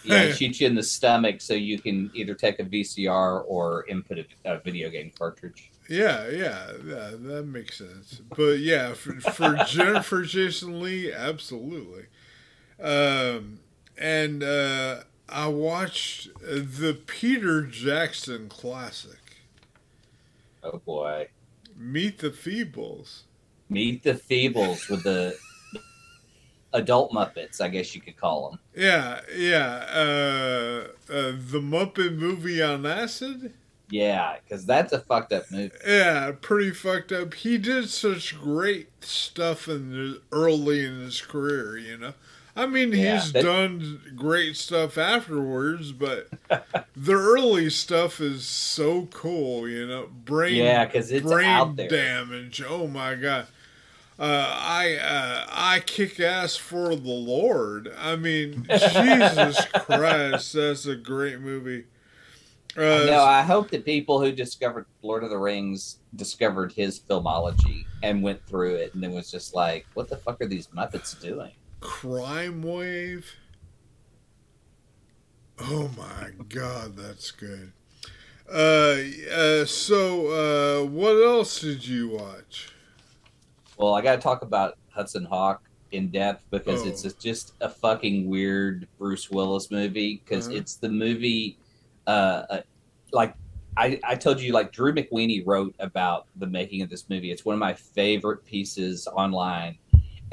Yeah, 0.03 0.25
he 0.27 0.31
shoots 0.33 0.61
you 0.61 0.67
in 0.67 0.75
the 0.75 0.83
stomach 0.83 1.41
so 1.41 1.53
you 1.53 1.79
can 1.79 2.11
either 2.13 2.33
take 2.33 2.59
a 2.59 2.63
VCR 2.63 3.43
or 3.47 3.85
input 3.87 4.19
a, 4.19 4.53
a 4.53 4.59
video 4.59 4.89
game 4.89 5.11
cartridge. 5.17 5.71
Yeah, 5.89 6.29
yeah, 6.29 6.71
that, 6.83 7.23
that 7.23 7.43
makes 7.43 7.77
sense. 7.77 8.21
But 8.35 8.59
yeah, 8.59 8.93
for, 8.93 9.19
for 9.19 9.55
Jennifer 9.67 10.23
Jason 10.23 10.81
Lee, 10.81 11.11
absolutely. 11.11 12.05
Um, 12.81 13.59
and 13.97 14.41
uh, 14.41 15.01
I 15.27 15.47
watched 15.47 16.29
the 16.39 16.97
Peter 17.05 17.63
Jackson 17.63 18.47
classic, 18.47 19.19
Oh 20.63 20.81
boy. 20.85 21.27
Meet 21.75 22.19
the 22.19 22.29
Feebles. 22.29 23.23
Meet 23.69 24.03
the 24.03 24.13
Feebles 24.13 24.89
with 24.89 25.03
the 25.03 25.35
adult 26.73 27.11
Muppets, 27.11 27.59
I 27.61 27.67
guess 27.69 27.93
you 27.95 28.01
could 28.01 28.17
call 28.17 28.49
them. 28.51 28.59
Yeah, 28.75 29.19
yeah. 29.35 29.85
Uh, 29.93 30.87
uh, 31.09 31.31
the 31.37 31.59
Muppet 31.61 32.15
movie 32.17 32.61
on 32.61 32.85
acid. 32.85 33.53
Yeah, 33.89 34.37
because 34.43 34.65
that's 34.65 34.93
a 34.93 34.99
fucked 34.99 35.33
up 35.33 35.43
movie. 35.51 35.71
Yeah, 35.85 36.31
pretty 36.39 36.71
fucked 36.71 37.11
up. 37.11 37.33
He 37.33 37.57
did 37.57 37.89
such 37.89 38.39
great 38.39 38.87
stuff 39.03 39.67
in 39.67 39.91
the, 39.91 40.21
early 40.31 40.85
in 40.85 40.99
his 41.01 41.19
career, 41.21 41.77
you 41.77 41.97
know. 41.97 42.13
I 42.55 42.67
mean, 42.67 42.91
Yeah, 42.93 43.15
he's 43.19 43.31
that- 43.33 43.43
done 43.43 44.13
great 44.15 44.55
stuff 44.57 44.97
afterwards, 44.97 45.91
but 45.91 46.29
the 46.95 47.13
early 47.13 47.69
stuff 47.69 48.21
is 48.21 48.45
so 48.45 49.07
cool, 49.07 49.67
you 49.67 49.85
know. 49.87 50.07
Brain, 50.25 50.55
Yeah, 50.55 50.85
'cause 50.85 51.11
it's 51.11 51.25
brain 51.25 51.47
out 51.49 51.75
there. 51.75 51.89
damage. 51.89 52.61
Oh 52.65 52.87
my 52.87 53.15
god. 53.15 53.47
Uh, 54.21 54.55
I 54.55 54.97
uh, 54.97 55.45
I 55.49 55.79
kick 55.79 56.19
ass 56.19 56.55
for 56.55 56.95
the 56.95 57.09
Lord. 57.09 57.91
I 57.97 58.15
mean, 58.15 58.67
Jesus 58.69 59.65
Christ, 59.73 60.53
that's 60.53 60.85
a 60.85 60.95
great 60.95 61.39
movie. 61.39 61.85
Uh, 62.77 63.05
no, 63.07 63.23
I 63.23 63.41
hope 63.41 63.71
that 63.71 63.83
people 63.83 64.21
who 64.21 64.31
discovered 64.31 64.85
Lord 65.01 65.23
of 65.23 65.31
the 65.31 65.39
Rings 65.39 65.97
discovered 66.15 66.71
his 66.71 66.99
filmology 66.99 67.87
and 68.03 68.21
went 68.21 68.45
through 68.45 68.75
it 68.75 68.93
and 68.93 69.01
then 69.01 69.11
was 69.11 69.31
just 69.31 69.55
like, 69.55 69.87
what 69.95 70.07
the 70.07 70.17
fuck 70.17 70.39
are 70.39 70.47
these 70.47 70.67
Muppets 70.67 71.19
doing? 71.19 71.53
Crime 71.79 72.61
Wave. 72.61 73.25
Oh 75.59 75.89
my 75.97 76.29
god, 76.47 76.95
that's 76.95 77.31
good. 77.31 77.71
Uh, 78.47 78.97
uh 79.33 79.65
so 79.65 80.27
uh 80.27 80.85
what 80.85 81.15
else 81.15 81.59
did 81.59 81.87
you 81.87 82.09
watch? 82.09 82.70
Well, 83.81 83.95
I 83.95 84.01
got 84.01 84.15
to 84.15 84.21
talk 84.21 84.43
about 84.43 84.77
Hudson 84.91 85.25
Hawk 85.25 85.63
in 85.91 86.09
depth 86.09 86.45
because 86.51 86.83
Oh. 86.83 86.87
it's 86.89 87.03
a- 87.03 87.17
just 87.19 87.53
a 87.61 87.67
fucking 87.67 88.29
weird 88.29 88.87
Bruce 88.99 89.31
Willis 89.31 89.71
movie 89.71 90.21
because 90.23 90.47
Uh-huh. 90.47 90.57
it's 90.57 90.75
the 90.75 90.87
movie, 90.87 91.57
uh, 92.05 92.43
uh, 92.49 92.61
like 93.11 93.33
I, 93.77 93.99
I 94.03 94.15
told 94.15 94.39
you, 94.41 94.51
like 94.51 94.71
Drew 94.73 94.93
McWeeny 94.93 95.41
wrote 95.45 95.73
about 95.79 96.27
the 96.35 96.45
making 96.45 96.81
of 96.81 96.89
this 96.89 97.09
movie. 97.09 97.31
It's 97.31 97.43
one 97.45 97.53
of 97.53 97.59
my 97.59 97.73
favorite 97.73 98.43
pieces 98.45 99.07
online, 99.07 99.77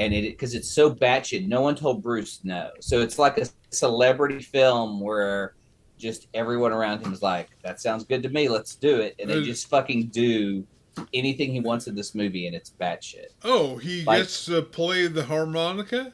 and 0.00 0.12
it 0.12 0.22
because 0.32 0.54
it's 0.54 0.68
so 0.68 0.92
batshit. 0.92 1.46
No 1.46 1.60
one 1.62 1.74
told 1.76 2.02
Bruce 2.02 2.40
no, 2.44 2.70
so 2.80 3.00
it's 3.00 3.16
like 3.18 3.38
a 3.38 3.46
celebrity 3.70 4.40
film 4.40 5.00
where 5.00 5.54
just 5.98 6.26
everyone 6.34 6.72
around 6.72 6.98
him 7.06 7.12
is 7.12 7.22
like, 7.22 7.48
"That 7.62 7.80
sounds 7.80 8.04
good 8.04 8.24
to 8.24 8.28
me. 8.28 8.48
Let's 8.48 8.74
do 8.74 8.96
it," 9.00 9.14
and 9.20 9.30
they 9.30 9.42
just 9.44 9.68
fucking 9.68 10.08
do 10.08 10.66
anything 11.14 11.50
he 11.52 11.60
wants 11.60 11.86
in 11.86 11.94
this 11.94 12.14
movie, 12.14 12.46
and 12.46 12.54
it's 12.56 12.70
batshit. 12.70 13.26
Oh, 13.44 13.76
he 13.76 14.04
Like- 14.04 14.22
gets 14.22 14.44
to 14.46 14.62
play 14.62 15.06
the 15.06 15.24
harmonica? 15.24 16.12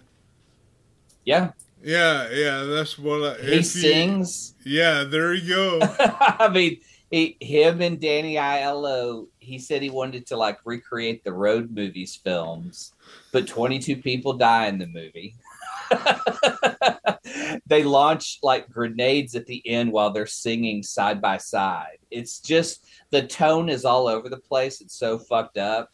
Yeah, 1.25 1.53
Yeah, 1.83 2.29
yeah, 2.33 2.63
that's 2.65 2.99
what 2.99 3.39
I 3.41 3.43
he 3.43 3.63
sings. 3.63 4.55
Yeah, 4.65 5.05
there 5.05 5.35
you 5.35 5.49
go. 5.55 5.79
I 5.99 6.49
mean, 6.53 6.81
he, 7.11 7.37
him 7.41 7.81
and 7.83 8.01
Danny 8.01 8.35
Aiello, 8.37 9.27
he 9.39 9.59
said 9.59 9.83
he 9.83 9.91
wanted 9.91 10.27
to 10.29 10.37
like 10.37 10.59
recreate 10.65 11.25
the 11.25 11.33
road 11.33 11.71
movies 11.71 12.17
films, 12.17 12.93
but 13.33 13.47
22 13.47 13.97
people 13.97 14.33
die 14.35 14.67
in 14.67 14.79
the 14.79 14.87
movie. 14.87 15.35
they 17.67 17.83
launch 17.83 18.39
like 18.43 18.71
grenades 18.71 19.35
at 19.35 19.47
the 19.47 19.63
end 19.67 19.93
while 19.93 20.11
they're 20.11 20.27
singing 20.27 20.83
side 20.83 21.21
by 21.21 21.39
side. 21.39 21.99
It's 22.11 22.41
just 22.41 22.87
the 23.11 23.27
tone 23.27 23.69
is 23.69 23.85
all 23.85 24.09
over 24.09 24.29
the 24.29 24.39
place. 24.39 24.81
It's 24.81 24.99
so 24.99 25.19
fucked 25.19 25.59
up, 25.59 25.91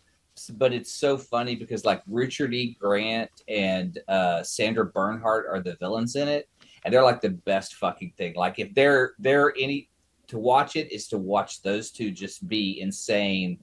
but 0.55 0.73
it's 0.73 0.93
so 0.93 1.17
funny 1.17 1.57
because 1.57 1.85
like 1.85 2.03
Richard 2.07 2.55
E. 2.55 2.77
Grant 2.81 3.31
and 3.49 3.99
uh, 4.09 4.43
Sandra 4.43 4.87
Bernhard 4.87 5.47
are 5.47 5.61
the 5.61 5.77
villains 5.77 6.17
in 6.17 6.29
it, 6.29 6.49
and 6.85 6.93
they're 6.93 7.03
like 7.03 7.21
the 7.21 7.31
best 7.31 7.75
fucking 7.77 8.13
thing. 8.17 8.35
Like 8.35 8.59
if 8.59 8.75
they're 8.75 9.15
they're 9.19 9.53
any 9.59 9.89
to 10.29 10.39
watch 10.39 10.77
it 10.77 10.93
is 10.93 11.09
to 11.09 11.19
watch 11.19 11.61
those 11.63 11.91
two 11.91 12.11
just 12.11 12.47
be 12.47 12.81
insane 12.81 13.59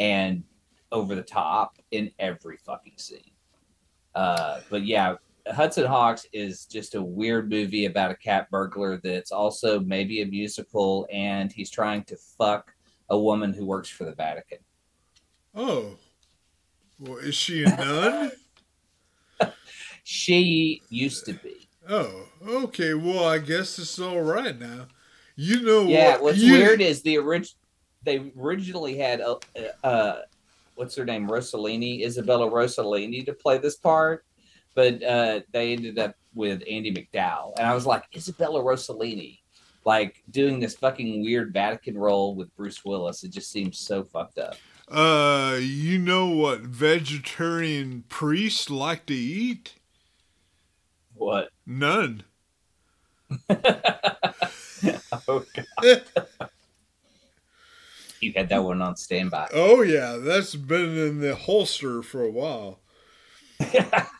and 0.00 0.42
over 0.90 1.14
the 1.14 1.22
top 1.22 1.78
in 1.90 2.10
every 2.18 2.56
fucking 2.56 2.94
scene. 2.96 3.30
Uh, 4.14 4.60
but 4.68 4.84
yeah, 4.84 5.14
Hudson 5.50 5.86
Hawks 5.86 6.26
is 6.32 6.66
just 6.66 6.94
a 6.94 7.02
weird 7.02 7.50
movie 7.50 7.86
about 7.86 8.10
a 8.10 8.16
cat 8.16 8.50
burglar 8.50 9.00
that's 9.02 9.32
also 9.32 9.80
maybe 9.80 10.22
a 10.22 10.26
musical, 10.26 11.06
and 11.12 11.52
he's 11.52 11.70
trying 11.70 12.04
to 12.04 12.16
fuck 12.16 12.74
a 13.10 13.18
woman 13.18 13.52
who 13.52 13.66
works 13.66 13.88
for 13.88 14.04
the 14.04 14.14
Vatican. 14.14 14.58
Oh, 15.54 15.96
well, 16.98 17.18
is 17.18 17.34
she 17.34 17.64
a 17.64 17.68
nun? 17.68 18.32
she 20.04 20.82
used 20.88 21.24
to 21.26 21.32
be. 21.34 21.68
Oh, 21.88 22.26
okay. 22.46 22.94
Well, 22.94 23.24
I 23.24 23.38
guess 23.38 23.78
it's 23.78 23.98
all 23.98 24.20
right 24.20 24.58
now. 24.58 24.86
You 25.36 25.62
know 25.62 25.82
yeah, 25.84 26.12
what? 26.12 26.22
what's 26.22 26.38
you, 26.38 26.52
weird 26.52 26.80
is 26.80 27.02
the 27.02 27.16
original. 27.18 27.58
they 28.02 28.32
originally 28.36 28.98
had 28.98 29.20
uh, 29.20 29.36
uh, 29.84 30.16
what's 30.74 30.96
her 30.96 31.04
name 31.04 31.28
Rossellini 31.28 32.04
Isabella 32.04 32.50
Rossellini 32.50 33.24
to 33.24 33.32
play 33.32 33.58
this 33.58 33.76
part, 33.76 34.24
but 34.78 35.02
uh, 35.02 35.40
they 35.50 35.72
ended 35.72 35.98
up 35.98 36.14
with 36.36 36.62
Andie 36.70 36.94
MacDowell, 36.94 37.54
and 37.58 37.66
I 37.66 37.74
was 37.74 37.84
like 37.84 38.04
Isabella 38.14 38.62
Rossellini, 38.62 39.40
like 39.84 40.22
doing 40.30 40.60
this 40.60 40.76
fucking 40.76 41.24
weird 41.24 41.52
Vatican 41.52 41.98
role 41.98 42.36
with 42.36 42.54
Bruce 42.54 42.84
Willis. 42.84 43.24
It 43.24 43.32
just 43.32 43.50
seems 43.50 43.76
so 43.76 44.04
fucked 44.04 44.38
up. 44.38 44.54
Uh, 44.86 45.58
you 45.60 45.98
know 45.98 46.28
what 46.28 46.60
vegetarian 46.60 48.04
priests 48.08 48.70
like 48.70 49.06
to 49.06 49.14
eat? 49.14 49.74
What? 51.16 51.48
None. 51.66 52.22
oh, 53.50 53.58
God. 55.26 56.02
you 58.20 58.32
had 58.36 58.48
that 58.48 58.62
one 58.62 58.80
on 58.80 58.94
standby. 58.94 59.48
Oh 59.52 59.82
yeah, 59.82 60.18
that's 60.20 60.54
been 60.54 60.96
in 60.96 61.18
the 61.18 61.34
holster 61.34 62.00
for 62.00 62.22
a 62.22 62.30
while. 62.30 62.78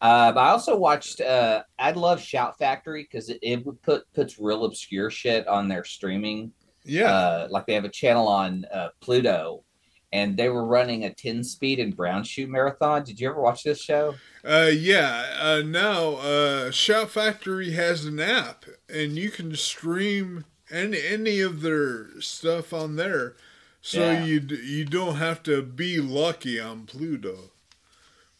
Uh, 0.00 0.30
but 0.32 0.40
I 0.40 0.50
also 0.50 0.76
watched. 0.76 1.20
Uh, 1.20 1.62
I 1.78 1.90
love 1.92 2.20
Shout 2.20 2.56
Factory 2.58 3.02
because 3.02 3.30
it, 3.30 3.38
it 3.42 3.64
put 3.82 4.04
puts 4.14 4.38
real 4.38 4.64
obscure 4.64 5.10
shit 5.10 5.46
on 5.48 5.66
their 5.68 5.84
streaming. 5.84 6.52
Yeah. 6.84 7.10
Uh, 7.12 7.48
like 7.50 7.66
they 7.66 7.74
have 7.74 7.84
a 7.84 7.88
channel 7.90 8.28
on 8.28 8.64
uh, 8.72 8.88
Pluto, 9.00 9.64
and 10.12 10.36
they 10.36 10.48
were 10.48 10.64
running 10.64 11.04
a 11.04 11.10
Tenspeed 11.10 11.80
and 11.82 11.96
Brown 11.96 12.22
Shoe 12.22 12.46
marathon. 12.46 13.02
Did 13.02 13.18
you 13.20 13.28
ever 13.28 13.40
watch 13.40 13.64
this 13.64 13.82
show? 13.82 14.14
Uh, 14.44 14.70
yeah. 14.72 15.34
Uh, 15.38 15.62
now, 15.66 16.14
uh, 16.14 16.70
Shout 16.70 17.10
Factory 17.10 17.72
has 17.72 18.04
an 18.04 18.20
app, 18.20 18.64
and 18.88 19.16
you 19.16 19.30
can 19.30 19.54
stream 19.56 20.44
any 20.70 21.00
any 21.04 21.40
of 21.40 21.60
their 21.62 22.20
stuff 22.20 22.72
on 22.72 22.94
there, 22.96 23.34
so 23.82 24.12
Yeah. 24.12 24.24
you 24.24 24.40
you 24.62 24.84
don't 24.84 25.16
have 25.16 25.42
to 25.42 25.60
be 25.62 25.98
lucky 26.00 26.60
on 26.60 26.86
Pluto. 26.86 27.50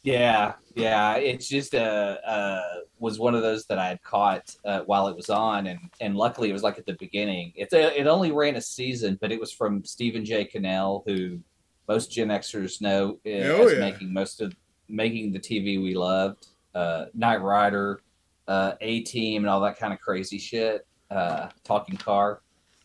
Yeah, 0.02 0.54
yeah. 0.74 1.16
It's 1.16 1.48
just 1.48 1.74
uh, 1.74 2.16
uh 2.26 2.62
was 2.98 3.18
one 3.18 3.34
of 3.34 3.42
those 3.42 3.66
that 3.66 3.78
I 3.78 3.88
had 3.88 4.02
caught 4.02 4.54
uh, 4.64 4.80
while 4.86 5.08
it 5.08 5.16
was 5.16 5.30
on, 5.30 5.66
and 5.66 5.78
and 6.00 6.16
luckily 6.16 6.50
it 6.50 6.52
was 6.52 6.62
like 6.62 6.78
at 6.78 6.86
the 6.86 6.96
beginning. 6.98 7.52
It's 7.56 7.74
a, 7.74 7.98
it 7.98 8.06
only 8.06 8.30
ran 8.30 8.56
a 8.56 8.60
season, 8.60 9.18
but 9.20 9.32
it 9.32 9.40
was 9.40 9.52
from 9.52 9.84
Stephen 9.84 10.24
J. 10.24 10.44
Cannell, 10.44 11.02
who 11.06 11.40
most 11.88 12.12
Gen 12.12 12.28
Xers 12.28 12.80
know 12.80 13.18
uh, 13.26 13.30
Oh, 13.30 13.68
yeah. 13.68 13.80
making 13.80 14.12
most 14.12 14.40
of 14.40 14.54
making 14.88 15.32
the 15.32 15.40
TV 15.40 15.82
we 15.82 15.94
loved, 15.94 16.48
uh, 16.74 17.06
Knight 17.14 17.42
Rider, 17.42 18.00
uh, 18.46 18.72
A 18.80 19.00
Team, 19.00 19.42
and 19.42 19.50
all 19.50 19.60
that 19.62 19.78
kind 19.78 19.92
of 19.92 20.00
crazy 20.00 20.38
shit. 20.38 20.86
Uh, 21.10 21.48
Talking 21.64 21.96
Car. 21.96 22.42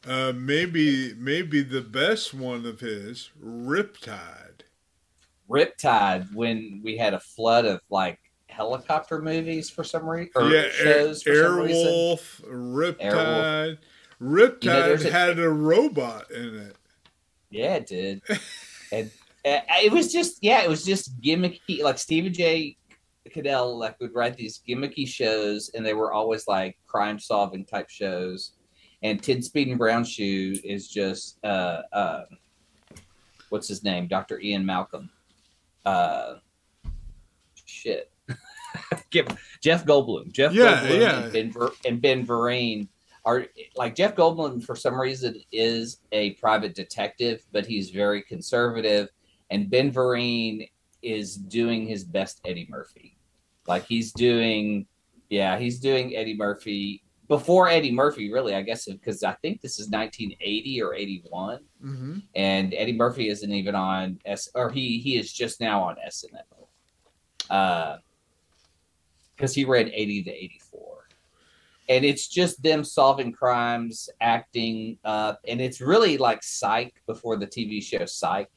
Uh, 0.08 0.34
maybe 0.36 1.13
maybe 1.17 1.62
the 1.62 1.82
best 1.82 2.34
one 2.34 2.65
of 2.65 2.80
his, 2.80 3.32
Riptide. 3.41 4.53
Riptide 5.54 6.34
when 6.34 6.82
we 6.84 6.98
had 6.98 7.13
a 7.13 7.20
flood 7.20 7.66
of 7.66 7.82
like 7.89 8.20
helicopter 8.48 9.22
movies 9.22 9.70
for 9.70 9.84
some 9.84 10.08
reason 10.08 10.32
or 10.36 10.50
yeah, 10.50 10.62
Air, 10.62 10.72
shows 10.72 11.24
for 11.24 11.36
some 11.36 11.60
reason. 11.60 11.88
Airwolf, 11.88 12.42
Riptide. 12.46 13.12
Airwolf. 13.12 13.78
Riptide 14.22 14.63
You 14.63 14.70
know, 14.70 15.10
a- 15.10 15.12
had 15.12 15.39
a 15.39 15.50
robot 15.50 16.32
in 16.32 16.56
it. 16.56 16.76
Yeah, 17.50 17.76
it 17.76 17.88
did. 17.88 18.22
and 18.92 19.12
uh, 19.46 19.60
it 19.84 19.92
was 19.92 20.12
just 20.12 20.39
yeah, 20.42 20.62
it 20.63 20.70
was 20.70 20.86
just 20.86 21.20
gimmicky. 21.22 21.82
Like 21.82 21.98
Stephen 21.98 22.34
J. 22.34 22.78
Cannell 23.32 23.78
like 23.78 24.00
would 24.00 24.13
write 24.13 24.38
these 24.38 24.62
gimmicky 24.68 25.08
shows, 25.08 25.70
and 25.74 25.86
they 25.86 25.94
were 25.94 26.13
always 26.13 26.48
like 26.48 26.78
crime 26.88 27.20
solving 27.20 27.66
type 27.66 27.89
shows. 27.89 28.54
And 29.02 29.22
Tenspeed 29.22 29.70
and 29.70 29.78
Brown 29.78 30.06
Shoe 30.06 30.58
is 30.63 30.88
just 30.88 31.38
uh, 31.44 31.82
uh, 31.92 32.24
what's 33.50 33.68
his 33.68 33.84
name, 33.84 34.08
Doctor 34.08 34.39
Ian 34.39 34.66
Malcolm. 34.66 35.10
Uh, 35.86 36.36
shit. 37.65 38.12
Jeff 39.62 39.86
Goldblum. 39.86 40.32
Jeff 40.32 40.54
Yeah, 40.54 40.82
Goldblum 40.82 41.00
yeah. 41.02 41.24
and 41.24 41.34
Ben 41.34 41.52
Ver- 41.52 41.72
and 41.86 42.02
Ben 42.02 42.26
Vereen 42.26 42.88
are 43.26 43.46
like 43.76 43.96
Jeff 43.96 44.15
Goldblum 44.15 44.63
for 44.63 44.76
some 44.76 45.00
reason 45.00 45.41
is 45.52 46.00
a 46.12 46.32
private 46.32 46.76
detective, 46.76 47.46
but 47.52 47.65
he's 47.65 47.89
very 47.89 48.22
conservative, 48.24 49.10
and 49.50 49.69
Ben 49.69 49.91
Vereen 49.91 50.69
is 51.02 51.36
doing 51.36 51.86
his 51.86 52.04
best 52.04 52.41
Eddie 52.46 52.67
Murphy. 52.69 53.17
Like 53.67 53.86
he's 53.86 54.12
doing, 54.12 54.88
yeah, 55.30 55.58
he's 55.58 55.80
doing 55.80 56.15
Eddie 56.15 56.36
Murphy 56.36 57.03
before 57.27 57.69
Eddie 57.69 57.91
Murphy, 57.91 58.31
really, 58.31 58.53
I 58.55 58.62
guess, 58.62 58.86
because 58.86 59.23
I 59.23 59.33
think 59.41 59.62
this 59.62 59.79
is 59.79 59.89
1980 59.89 60.81
or 60.81 60.93
81, 60.93 61.59
hmm 61.81 62.19
and 62.36 62.73
Eddie 62.73 62.93
Murphy 62.93 63.29
isn't 63.29 63.51
even 63.51 63.75
on 63.75 64.19
S, 64.25 64.49
or 64.55 64.69
he 64.69 64.99
he 64.99 65.17
is 65.17 65.31
just 65.31 65.59
now 65.62 65.83
on 65.83 65.95
SNL, 66.07 66.67
uh, 67.49 67.97
because 69.36 69.53
he 69.53 69.65
read 69.65 69.91
80 69.93 70.23
to 70.23 70.31
84 70.31 71.07
and 71.89 72.05
it's 72.05 72.27
just 72.27 72.63
them 72.63 72.83
solving 72.83 73.31
crimes, 73.31 74.09
acting 74.21 74.97
up, 75.03 75.41
and 75.47 75.59
it's 75.59 75.81
really 75.81 76.17
like 76.17 76.41
Psych 76.41 76.93
before 77.07 77.36
the 77.36 77.45
TV 77.47 77.83
show 77.83 78.05
Psych. 78.05 78.49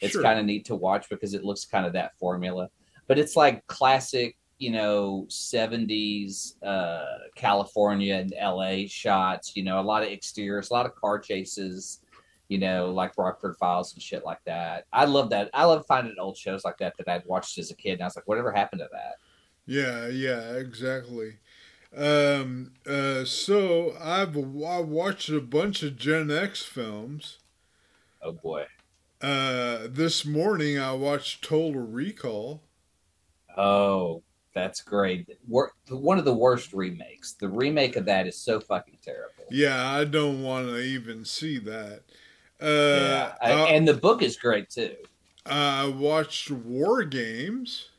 It's 0.00 0.12
Sure. 0.12 0.22
kind 0.22 0.38
of 0.38 0.44
neat 0.44 0.66
to 0.66 0.74
watch 0.74 1.08
because 1.08 1.32
it 1.34 1.44
looks 1.44 1.64
kind 1.64 1.86
of 1.86 1.94
that 1.94 2.16
formula, 2.18 2.68
but 3.06 3.18
it's 3.18 3.36
like 3.36 3.66
classic, 3.68 4.36
you 4.58 4.70
know, 4.70 5.26
'70s 5.28 6.62
uh, 6.62 7.18
California 7.34 8.14
and 8.14 8.34
LA 8.40 8.86
shots. 8.86 9.56
You 9.56 9.64
know, 9.64 9.80
a 9.80 9.82
lot 9.82 10.02
of 10.02 10.08
exteriors, 10.08 10.70
a 10.70 10.72
lot 10.72 10.86
of 10.86 10.94
car 10.94 11.18
chases. 11.18 12.00
You 12.48 12.58
know, 12.58 12.90
like 12.90 13.16
Rockford 13.16 13.56
Files 13.56 13.94
and 13.94 14.02
shit 14.02 14.24
like 14.24 14.44
that. 14.44 14.84
I 14.92 15.06
love 15.06 15.30
that. 15.30 15.50
I 15.54 15.64
love 15.64 15.86
finding 15.86 16.14
old 16.18 16.36
shows 16.36 16.64
like 16.64 16.76
that 16.78 16.94
that 16.98 17.08
I'd 17.08 17.24
watched 17.24 17.56
as 17.58 17.70
a 17.70 17.74
kid, 17.74 17.94
and 17.94 18.02
I 18.02 18.06
was 18.06 18.16
like, 18.16 18.28
whatever 18.28 18.52
happened 18.52 18.80
to 18.80 18.88
that? 18.92 19.14
Yeah, 19.66 20.08
yeah, 20.08 20.52
exactly. 20.52 21.38
Um, 21.96 22.72
uh, 22.86 23.24
so 23.24 23.96
I've 24.00 24.36
I 24.36 24.80
watched 24.80 25.30
a 25.30 25.40
bunch 25.40 25.82
of 25.82 25.96
Gen 25.96 26.30
X 26.30 26.62
films. 26.62 27.38
Oh 28.20 28.32
boy. 28.32 28.66
Uh, 29.20 29.86
this 29.88 30.24
morning 30.26 30.78
I 30.78 30.92
watched 30.92 31.42
Total 31.42 31.80
Recall. 31.80 32.62
Oh, 33.56 34.22
that's 34.54 34.80
great. 34.80 35.28
Wor- 35.48 35.72
One 35.88 36.18
of 36.18 36.24
the 36.24 36.34
worst 36.34 36.72
remakes. 36.72 37.32
The 37.32 37.48
remake 37.48 37.96
of 37.96 38.04
that 38.06 38.26
is 38.26 38.38
so 38.38 38.60
fucking 38.60 38.98
terrible. 39.02 39.44
Yeah, 39.50 39.90
I 39.90 40.04
don't 40.04 40.42
want 40.42 40.68
to 40.68 40.78
even 40.78 41.24
see 41.24 41.58
that. 41.58 42.02
Uh, 42.60 42.64
yeah, 43.00 43.34
I- 43.42 43.52
I, 43.52 43.68
and 43.70 43.86
the 43.86 43.94
book 43.94 44.22
is 44.22 44.36
great 44.36 44.70
too. 44.70 44.94
I 45.44 45.88
watched 45.88 46.50
War 46.50 47.04
Games. 47.04 47.90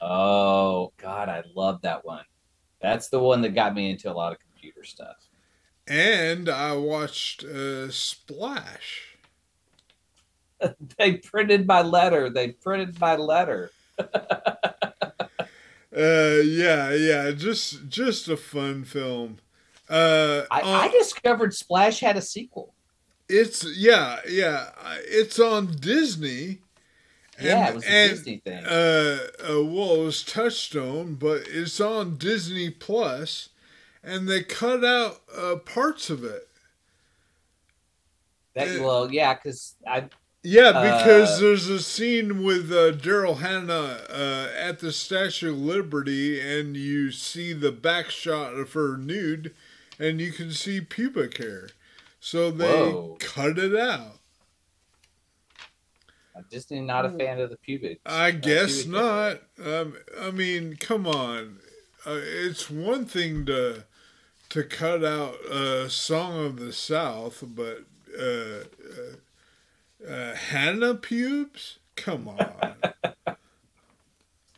Oh 0.00 0.92
God, 0.96 1.28
I 1.28 1.42
love 1.54 1.82
that 1.82 2.04
one. 2.04 2.24
That's 2.80 3.08
the 3.08 3.18
one 3.20 3.42
that 3.42 3.54
got 3.54 3.74
me 3.74 3.90
into 3.90 4.10
a 4.10 4.14
lot 4.14 4.32
of 4.32 4.38
computer 4.40 4.84
stuff. 4.84 5.16
And 5.86 6.48
I 6.48 6.74
watched 6.76 7.44
uh, 7.44 7.90
Splash. 7.90 9.16
They 10.98 11.14
printed 11.18 11.68
my 11.68 11.82
letter. 11.82 12.30
They 12.30 12.48
printed 12.50 12.98
my 13.00 13.14
letter. 13.14 13.70
Uh, 15.98 16.40
yeah, 16.44 16.92
yeah, 16.92 17.30
just 17.32 17.88
just 17.88 18.28
a 18.28 18.36
fun 18.36 18.84
film. 18.84 19.38
Uh, 19.88 20.42
I, 20.50 20.60
on- 20.60 20.74
I 20.84 20.88
discovered 20.88 21.52
Splash 21.54 21.98
had 21.98 22.16
a 22.16 22.20
sequel. 22.22 22.72
it's 23.28 23.64
yeah, 23.76 24.20
yeah. 24.28 24.68
It's 25.04 25.40
on 25.40 25.74
Disney. 25.80 26.58
yeah, 27.40 27.60
And- 27.66 27.68
it 27.70 27.74
was 27.74 27.84
a 27.84 27.90
and, 27.90 28.10
Disney 28.10 28.36
thing. 28.44 28.64
Uh, 28.64 29.18
uh, 29.42 29.64
well, 29.64 30.02
it 30.02 30.04
was 30.04 30.22
Touchstone, 30.22 31.14
but 31.16 31.42
it's 31.48 31.80
on 31.80 32.16
Disney 32.16 32.70
Plus, 32.70 33.48
and 34.04 34.28
they 34.28 34.42
cut 34.44 34.84
out 34.84 35.22
uh, 35.36 35.56
parts 35.56 36.10
of 36.10 36.22
it. 36.22 36.48
that 38.54 38.68
uh, 38.78 38.82
well, 38.84 39.12
yeah, 39.12 39.34
because 39.34 39.74
I 39.86 40.04
Yeah, 40.42 40.72
because 40.72 41.38
Uh, 41.38 41.40
there's 41.40 41.68
a 41.68 41.80
scene 41.80 42.42
with 42.44 42.70
uh, 42.72 42.92
Daryl 42.92 43.38
Hannah 43.38 44.02
uh, 44.08 44.48
at 44.56 44.78
the 44.78 44.92
Statue 44.92 45.52
of 45.52 45.58
Liberty, 45.58 46.40
and 46.40 46.76
you 46.76 47.10
see 47.10 47.52
the 47.52 47.72
back 47.72 48.10
shot 48.10 48.54
of 48.54 48.72
her 48.72 48.96
nude, 48.96 49.54
and 49.98 50.20
you 50.20 50.32
can 50.32 50.52
see 50.52 50.80
pubic 50.80 51.38
hair. 51.38 51.68
So 52.20 52.50
they 52.50 52.94
Whoa. 52.94 53.16
cut 53.18 53.58
it 53.58 53.76
out. 53.76 54.20
I'm 56.34 56.46
just 56.50 56.70
not 56.70 57.04
a 57.04 57.10
fan 57.10 57.40
of 57.40 57.50
the 57.50 57.56
pubic. 57.56 58.00
I 58.06 58.30
uh, 58.42 58.50
guess 58.50 58.84
pubic 58.86 58.86
not. 58.86 59.42
Um, 59.62 59.96
I 60.20 60.30
mean, 60.30 60.76
come 60.76 61.06
on. 61.06 61.60
Uh, 62.06 62.20
it's 62.22 62.70
one 62.70 63.04
thing 63.06 63.44
to 63.46 63.84
to 64.50 64.64
cut 64.64 65.04
out 65.04 65.36
a 65.50 65.90
song 65.90 66.44
of 66.46 66.58
the 66.58 66.72
South, 66.72 67.44
but 67.46 67.84
uh, 70.06 70.34
Hannah 70.34 70.94
pubes? 70.94 71.78
Come 71.96 72.28
on. 72.28 72.74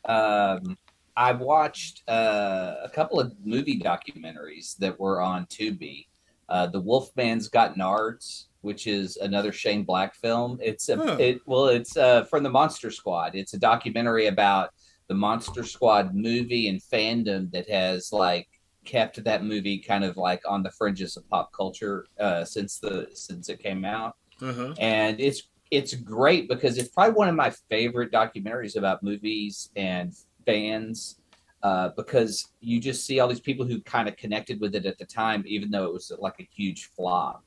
Um, 0.05 0.76
I 1.16 1.33
watched 1.33 2.03
uh, 2.09 2.76
a 2.83 2.88
couple 2.88 3.20
of 3.20 3.35
movie 3.44 3.79
documentaries 3.79 4.76
that 4.79 4.98
were 4.98 5.20
on 5.20 5.46
Tubi. 5.46 6.07
Uh, 6.48 6.66
the 6.66 6.81
Wolfman's 6.81 7.48
Got 7.48 7.76
Nards, 7.76 8.46
which 8.62 8.87
is 8.87 9.16
another 9.18 9.53
Shane 9.53 9.85
Black 9.85 10.14
film. 10.14 10.59
It's 10.61 10.88
a 10.88 10.96
Huh. 10.96 11.16
it 11.18 11.40
well, 11.46 11.68
it's 11.68 11.96
uh, 11.96 12.24
from 12.24 12.42
the 12.42 12.50
Monster 12.50 12.90
Squad. 12.90 13.35
It's 13.35 13.55
a 13.55 13.59
documentary 13.59 14.26
about 14.26 14.70
the 15.09 15.14
Monster 15.14 15.62
Squad 15.62 16.14
movie 16.14 16.68
and 16.68 16.81
fandom 16.81 17.50
that 17.53 17.68
has 17.68 18.12
like 18.12 18.48
kept 18.85 19.22
that 19.22 19.44
movie 19.44 19.79
kind 19.79 20.05
of 20.05 20.16
like 20.16 20.42
on 20.48 20.62
the 20.62 20.70
fringes 20.70 21.16
of 21.16 21.29
pop 21.29 21.53
culture 21.53 22.07
uh, 22.18 22.44
since 22.44 22.79
the 22.79 23.09
since 23.12 23.48
it 23.48 23.62
came 23.62 23.85
out 23.85 24.16
Uh-huh. 24.42 24.74
and 24.79 25.20
it's 25.20 25.42
it's 25.70 25.94
great 25.94 26.48
because 26.48 26.79
it's 26.79 26.88
probably 26.88 27.14
one 27.14 27.29
of 27.29 27.35
my 27.35 27.50
favorite 27.68 28.11
documentaries 28.11 28.76
about 28.76 29.03
movies 29.03 29.70
and 29.76 30.12
fans 30.44 31.20
uh, 31.62 31.90
because 31.96 32.48
you 32.61 32.81
just 32.81 33.07
see 33.07 33.20
all 33.20 33.29
these 33.29 33.40
people 33.40 33.66
who 33.66 33.81
kind 33.83 34.09
of 34.09 34.16
connected 34.16 34.61
with 34.61 34.74
it 34.74 34.87
at 34.87 34.98
the 34.98 35.05
time 35.05 35.44
even 35.46 35.70
though 35.70 35.85
it 35.85 35.92
was 35.92 36.11
like 36.18 36.37
a 36.40 36.48
huge 36.55 36.90
flop. 36.96 37.44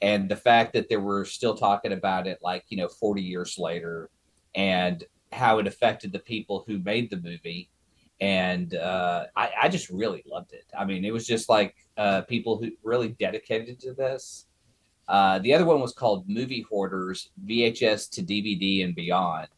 And 0.00 0.28
the 0.28 0.36
fact 0.36 0.72
that 0.72 0.88
they 0.88 0.96
were 0.96 1.24
still 1.24 1.54
talking 1.54 1.92
about 1.92 2.26
it 2.26 2.40
like 2.42 2.64
you 2.68 2.76
know 2.76 2.88
40 2.88 3.22
years 3.22 3.56
later 3.58 4.10
and 4.54 5.04
how 5.30 5.58
it 5.58 5.66
affected 5.66 6.12
the 6.12 6.18
people 6.18 6.64
who 6.66 6.78
made 6.80 7.08
the 7.08 7.20
movie. 7.20 7.70
And 8.20 8.74
uh, 8.74 9.26
I, 9.34 9.50
I 9.62 9.68
just 9.68 9.88
really 9.88 10.22
loved 10.26 10.52
it. 10.52 10.66
I 10.76 10.84
mean 10.84 11.04
it 11.04 11.12
was 11.12 11.26
just 11.26 11.48
like 11.48 11.76
uh, 11.96 12.22
people 12.22 12.58
who 12.58 12.72
really 12.82 13.08
dedicated 13.08 13.78
to 13.80 13.94
this 13.94 14.46
uh, 15.08 15.38
the 15.40 15.52
other 15.54 15.64
one 15.64 15.80
was 15.80 15.92
called 15.92 16.28
Movie 16.28 16.62
Hoarders 16.70 17.30
VHS 17.46 18.08
to 18.10 18.22
DVD 18.22 18.84
and 18.84 18.94
Beyond. 18.94 19.48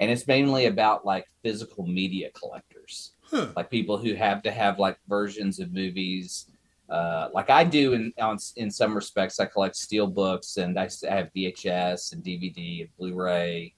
And 0.00 0.10
it's 0.10 0.26
mainly 0.26 0.66
about 0.66 1.04
like 1.04 1.26
physical 1.42 1.86
media 1.86 2.30
collectors, 2.32 3.12
Huh. 3.30 3.48
like 3.56 3.70
people 3.70 3.98
who 3.98 4.14
have 4.14 4.42
to 4.44 4.50
have 4.50 4.78
like 4.78 4.98
versions 5.08 5.58
of 5.60 5.72
movies. 5.72 6.46
Uh, 6.88 7.28
like 7.34 7.50
I 7.50 7.64
do 7.64 7.92
in 7.92 8.12
on, 8.20 8.38
in 8.56 8.70
some 8.70 8.94
respects, 8.94 9.38
I 9.40 9.46
collect 9.46 9.76
steel 9.76 10.06
books 10.06 10.56
and 10.56 10.78
I 10.78 10.84
have 11.08 11.30
VHS 11.34 12.12
and 12.12 12.22
DVD 12.24 12.82
and 12.82 12.96
Blu-ray, 12.96 13.74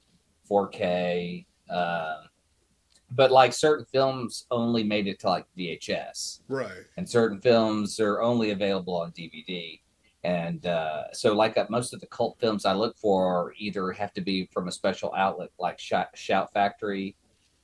4K. 0.48 1.44
Uh, 1.68 2.16
but 3.12 3.32
like 3.32 3.52
certain 3.52 3.86
films 3.86 4.46
only 4.50 4.84
made 4.84 5.06
it 5.08 5.18
to 5.20 5.28
like 5.28 5.46
VHS 5.58 6.40
Right. 6.48 6.70
and 6.96 7.08
certain 7.08 7.40
films 7.40 7.98
are 7.98 8.20
only 8.22 8.50
available 8.50 8.94
on 8.96 9.10
DVD. 9.12 9.80
And 10.22 10.66
uh, 10.66 11.12
so, 11.12 11.34
like 11.34 11.56
uh, 11.56 11.66
most 11.70 11.94
of 11.94 12.00
the 12.00 12.06
cult 12.06 12.38
films 12.40 12.66
I 12.66 12.74
look 12.74 12.98
for, 12.98 13.54
either 13.58 13.90
have 13.92 14.12
to 14.14 14.20
be 14.20 14.48
from 14.52 14.68
a 14.68 14.72
special 14.72 15.14
outlet 15.16 15.50
like 15.58 15.78
Shout, 15.78 16.08
Shout 16.14 16.52
Factory, 16.52 17.16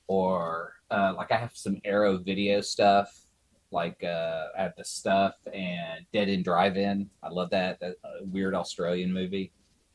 or 0.07 0.73
uh, 0.89 1.13
like 1.15 1.31
I 1.31 1.37
have 1.37 1.55
some 1.55 1.79
Arrow 1.85 2.17
video 2.17 2.61
stuff, 2.61 3.27
like 3.71 4.03
uh, 4.03 4.45
I 4.57 4.63
have 4.63 4.73
the 4.75 4.85
stuff 4.85 5.35
and 5.53 6.05
Dead 6.13 6.29
End 6.29 6.45
Drive-In. 6.45 7.09
I 7.21 7.29
love 7.29 7.51
that, 7.51 7.79
that 7.79 7.95
uh, 8.03 8.23
weird 8.23 8.55
Australian 8.55 9.13
movie. 9.13 9.51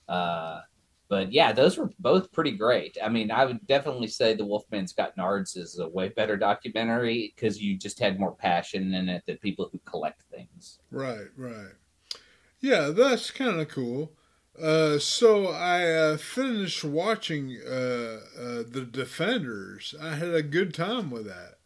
Uh, 0.09 0.61
but 1.09 1.33
yeah, 1.33 1.53
those 1.53 1.77
were 1.77 1.91
both 1.99 2.33
pretty 2.33 2.53
great. 2.53 2.97
I 3.03 3.09
mean, 3.09 3.31
I 3.31 3.45
would 3.45 3.67
definitely 3.67 4.07
say 4.07 4.35
The 4.35 4.47
Wolfman's 4.47 4.93
Got 4.93 5.17
Nards 5.17 5.59
is 5.59 5.79
a 5.79 5.89
way 5.89 6.09
better 6.09 6.37
documentary 6.37 7.35
because 7.35 7.61
you 7.61 7.77
just 7.77 7.99
had 7.99 8.21
more 8.21 8.35
passion 8.35 8.95
in 8.95 9.09
it 9.09 9.23
than 9.27 9.37
people 9.39 9.69
who 9.71 9.79
collect 9.85 10.23
things. 10.31 10.79
Right, 10.91 11.27
right. 11.37 11.73
Yeah, 12.63 12.91
that's 12.91 13.31
kind 13.33 13.61
of 13.61 13.69
cool. 13.69 14.13
Uh, 14.61 14.99
so 14.99 15.49
I 15.49 15.91
uh, 15.91 16.17
finished 16.17 16.85
watching 16.85 17.59
uh, 17.67 18.21
uh, 18.39 18.63
The 18.69 18.87
Defenders. 18.91 19.95
I 20.01 20.15
had 20.15 20.33
a 20.33 20.43
good 20.43 20.73
time 20.73 21.11
with 21.11 21.27
that. 21.27 21.57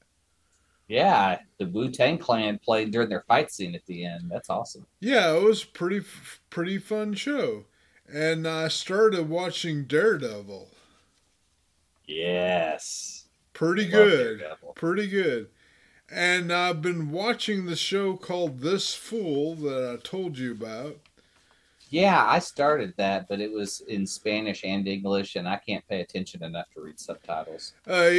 Yeah, 0.89 1.41
the 1.59 1.67
Wu 1.67 1.91
Tang 1.91 2.17
Clan 2.17 2.59
played 2.59 2.93
during 2.93 3.09
their 3.09 3.25
fight 3.29 3.53
scene 3.53 3.75
at 3.75 3.85
the 3.87 4.07
end. 4.07 4.31
That's 4.31 4.49
awesome. 4.49 4.87
Yeah, 5.01 5.35
it 5.35 5.43
was 5.43 5.65
pretty 5.65 6.01
pretty 6.49 6.79
fun 6.79 7.15
show. 7.15 7.65
And 8.09 8.47
I 8.47 8.69
started 8.69 9.29
watching 9.29 9.85
Daredevil. 9.85 10.69
Yes. 12.07 13.25
Pretty 13.53 13.83
Love 13.85 13.91
good. 13.93 14.45
Pretty 14.77 15.09
good. 15.09 15.49
And 16.11 16.53
I've 16.53 16.83
been 16.83 17.11
watching 17.11 17.67
the 17.67 17.77
show 17.77 18.17
called 18.17 18.61
This 18.61 18.95
Fool 18.95 19.55
that 19.57 19.99
I 19.99 20.03
told 20.03 20.39
you 20.39 20.53
about. 20.53 20.99
Yeah, 21.89 22.25
I 22.27 22.41
started 22.41 22.95
that, 22.97 23.29
but 23.29 23.41
it 23.41 23.53
was 23.53 23.81
in 23.81 24.07
Spanish 24.07 24.65
and 24.65 24.87
English, 24.89 25.37
and 25.37 25.49
I 25.49 25.57
can't 25.57 25.87
pay 25.89 26.01
attention 26.01 26.43
enough 26.43 26.67
to 26.75 26.81
read 26.83 26.99
subtitles. 26.99 27.75
Uh, 27.87 28.11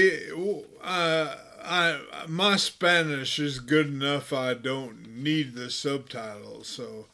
uh, 0.82 1.38
I 1.64 2.26
my 2.28 2.56
Spanish 2.56 3.40
is 3.40 3.60
good 3.60 3.88
enough. 3.88 4.32
I 4.32 4.54
don't 4.54 5.08
need 5.18 5.56
the 5.56 5.70
subtitles. 5.70 6.68
So, 6.68 7.08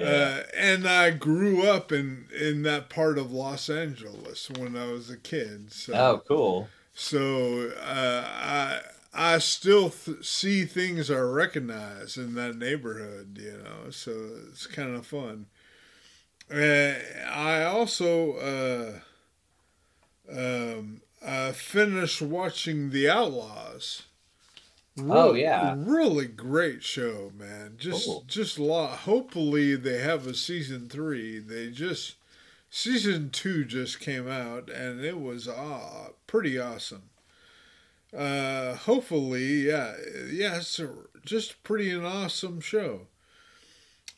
uh, 0.00 0.42
and 0.56 0.88
I 0.88 1.10
grew 1.10 1.66
up 1.68 1.92
in 1.92 2.28
in 2.38 2.62
that 2.64 2.88
part 2.90 3.18
of 3.18 3.32
Los 3.32 3.70
Angeles 3.70 4.50
when 4.50 4.76
I 4.76 4.86
was 4.92 5.10
a 5.10 5.16
kid. 5.18 5.72
So, 5.72 5.94
Oh, 5.94 6.22
cool. 6.26 6.72
so 6.94 7.70
uh, 7.70 8.24
I 8.26 8.82
I 9.12 9.38
still 9.38 9.90
th- 9.90 10.24
see 10.24 10.64
things 10.64 11.10
I 11.10 11.18
recognize 11.18 12.16
in 12.16 12.34
that 12.34 12.56
neighborhood. 12.56 13.38
You 13.40 13.58
know, 13.64 13.90
so 13.90 14.12
it's 14.48 14.66
kind 14.66 14.94
of 14.94 15.06
fun. 15.06 15.46
Uh, 16.52 16.94
I 17.30 17.64
also 17.64 19.00
uh, 20.30 20.32
um, 20.32 21.02
I 21.24 21.52
finished 21.52 22.22
watching 22.22 22.90
The 22.90 23.08
Outlaws. 23.08 24.02
Oh, 25.00 25.32
yeah. 25.34 25.76
really 25.78 26.26
great 26.26 26.82
show, 26.82 27.30
man. 27.38 27.74
Just 27.78 28.06
Cool. 28.06 28.24
just 28.26 28.58
a 28.58 28.64
lot. 28.64 29.00
Hopefully 29.00 29.76
they 29.76 29.98
have 29.98 30.26
a 30.26 30.34
season 30.34 30.88
three. 30.88 31.38
They 31.38 31.70
just 31.70 32.16
season 32.68 33.30
two 33.30 33.64
just 33.64 34.00
came 34.00 34.28
out 34.28 34.68
and 34.68 35.04
it 35.04 35.20
was 35.20 35.46
uh, 35.46 36.08
pretty 36.26 36.58
awesome. 36.58 37.10
Uh, 38.16 38.74
hopefully, 38.74 39.68
yeah, 39.68 39.94
yeah, 40.30 40.56
it's 40.56 40.78
a, 40.78 40.90
just 41.24 41.62
pretty 41.62 41.90
an 41.90 42.04
awesome 42.04 42.60
show. 42.60 43.02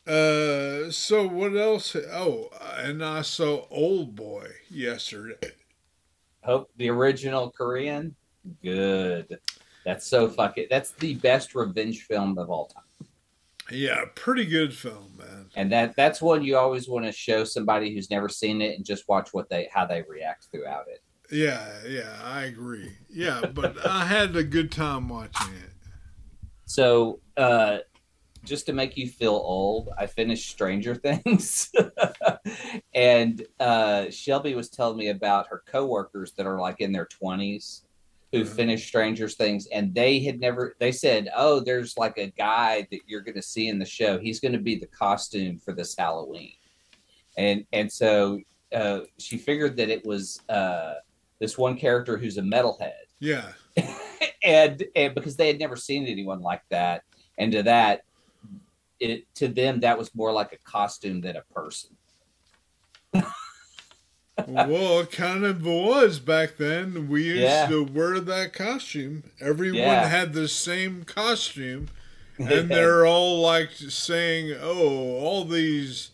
Uh, 0.07 0.89
so 0.89 1.27
what 1.27 1.55
else? 1.55 1.95
Oh, 1.95 2.49
and 2.77 3.03
I 3.03 3.21
saw 3.21 3.65
Old 3.69 4.15
Boy 4.15 4.47
yesterday. 4.69 5.51
Hope 6.43 6.71
the 6.77 6.89
original 6.89 7.51
Korean. 7.51 8.15
Good. 8.63 9.37
That's 9.85 10.07
so 10.07 10.29
fucking. 10.29 10.67
That's 10.69 10.91
the 10.91 11.15
best 11.15 11.53
revenge 11.53 12.03
film 12.03 12.37
of 12.37 12.49
all 12.49 12.67
time. 12.67 13.07
Yeah, 13.69 14.05
pretty 14.15 14.45
good 14.45 14.73
film, 14.73 15.13
man. 15.17 15.49
and 15.55 15.71
that 15.71 15.95
that's 15.95 16.21
one 16.21 16.43
you 16.43 16.57
always 16.57 16.89
want 16.89 17.05
to 17.05 17.11
show 17.11 17.43
somebody 17.43 17.93
who's 17.93 18.09
never 18.09 18.27
seen 18.27 18.61
it 18.61 18.75
and 18.75 18.85
just 18.85 19.07
watch 19.07 19.33
what 19.33 19.49
they 19.49 19.69
how 19.71 19.85
they 19.85 20.03
react 20.09 20.47
throughout 20.51 20.87
it 20.87 21.01
Yeah, 21.31 21.65
yeah, 21.87 22.19
I 22.23 22.43
agree. 22.43 22.91
Yeah, 23.09 23.49
but 23.53 23.77
I 23.85 24.05
had 24.05 24.35
a 24.35 24.43
good 24.43 24.71
time 24.71 25.07
watching 25.09 25.47
it. 25.47 25.69
so 26.65 27.19
uh 27.37 27.77
just 28.43 28.65
to 28.65 28.73
make 28.73 28.97
you 28.97 29.07
feel 29.07 29.33
old 29.33 29.89
i 29.97 30.05
finished 30.07 30.49
stranger 30.49 30.95
things 31.07 31.69
and 32.93 33.45
uh 33.59 34.09
shelby 34.09 34.55
was 34.55 34.69
telling 34.69 34.97
me 34.97 35.09
about 35.09 35.47
her 35.47 35.63
coworkers 35.67 36.33
that 36.33 36.45
are 36.45 36.59
like 36.59 36.79
in 36.79 36.91
their 36.91 37.07
20s 37.07 37.85
who 38.31 38.43
Mhm. 38.43 38.47
finished 38.55 38.87
Stranger 38.87 39.27
Things, 39.27 39.67
and 39.73 39.93
they 39.93 40.19
had 40.21 40.39
never. 40.39 40.77
They 40.79 40.93
said, 40.93 41.27
"Oh, 41.35 41.59
there's 41.59 41.97
like 41.97 42.17
a 42.17 42.31
guy 42.37 42.87
that 42.89 43.01
you're 43.05 43.19
going 43.19 43.35
to 43.35 43.41
see 43.41 43.67
in 43.67 43.77
the 43.77 43.85
show. 43.85 44.19
He's 44.19 44.39
going 44.39 44.53
to 44.53 44.57
be 44.71 44.75
the 44.79 44.87
costume 44.87 45.59
for 45.59 45.73
this 45.73 45.93
Halloween," 45.97 46.53
and 47.37 47.65
and 47.73 47.91
so 47.91 48.39
uh, 48.73 49.01
she 49.19 49.37
figured 49.37 49.75
that 49.75 49.89
it 49.89 50.05
was 50.05 50.39
uh, 50.47 50.93
this 51.41 51.57
one 51.57 51.75
character 51.75 52.17
who's 52.17 52.37
a 52.37 52.41
metalhead, 52.41 52.93
Yeah. 53.19 53.51
and 54.43 54.83
and 54.95 55.13
because 55.15 55.35
they 55.35 55.47
had 55.47 55.59
never 55.59 55.75
seen 55.75 56.05
anyone 56.05 56.39
like 56.41 56.61
that, 56.69 57.03
and 57.37 57.51
to 57.51 57.63
that, 57.63 58.03
it 58.99 59.25
to 59.35 59.47
them 59.49 59.79
that 59.81 59.97
was 59.97 60.13
more 60.15 60.31
like 60.31 60.53
a 60.53 60.57
costume 60.69 61.19
than 61.19 61.35
a 61.35 61.41
person. 61.53 61.89
well, 64.47 64.99
it 65.01 65.11
kind 65.11 65.43
of 65.43 65.65
was 65.65 66.19
back 66.19 66.57
then. 66.57 67.09
We 67.09 67.23
used 67.23 67.41
Yeah. 67.41 67.67
to 67.67 67.83
wear 67.83 68.19
that 68.19 68.53
costume. 68.53 69.23
Everyone 69.39 69.79
Yeah. 69.79 70.07
had 70.07 70.33
the 70.33 70.47
same 70.47 71.03
costume, 71.03 71.89
and 72.37 72.69
they're 72.69 73.05
all 73.05 73.41
like 73.41 73.71
saying, 73.73 74.55
"Oh, 74.61 75.15
all 75.17 75.43
these 75.45 76.11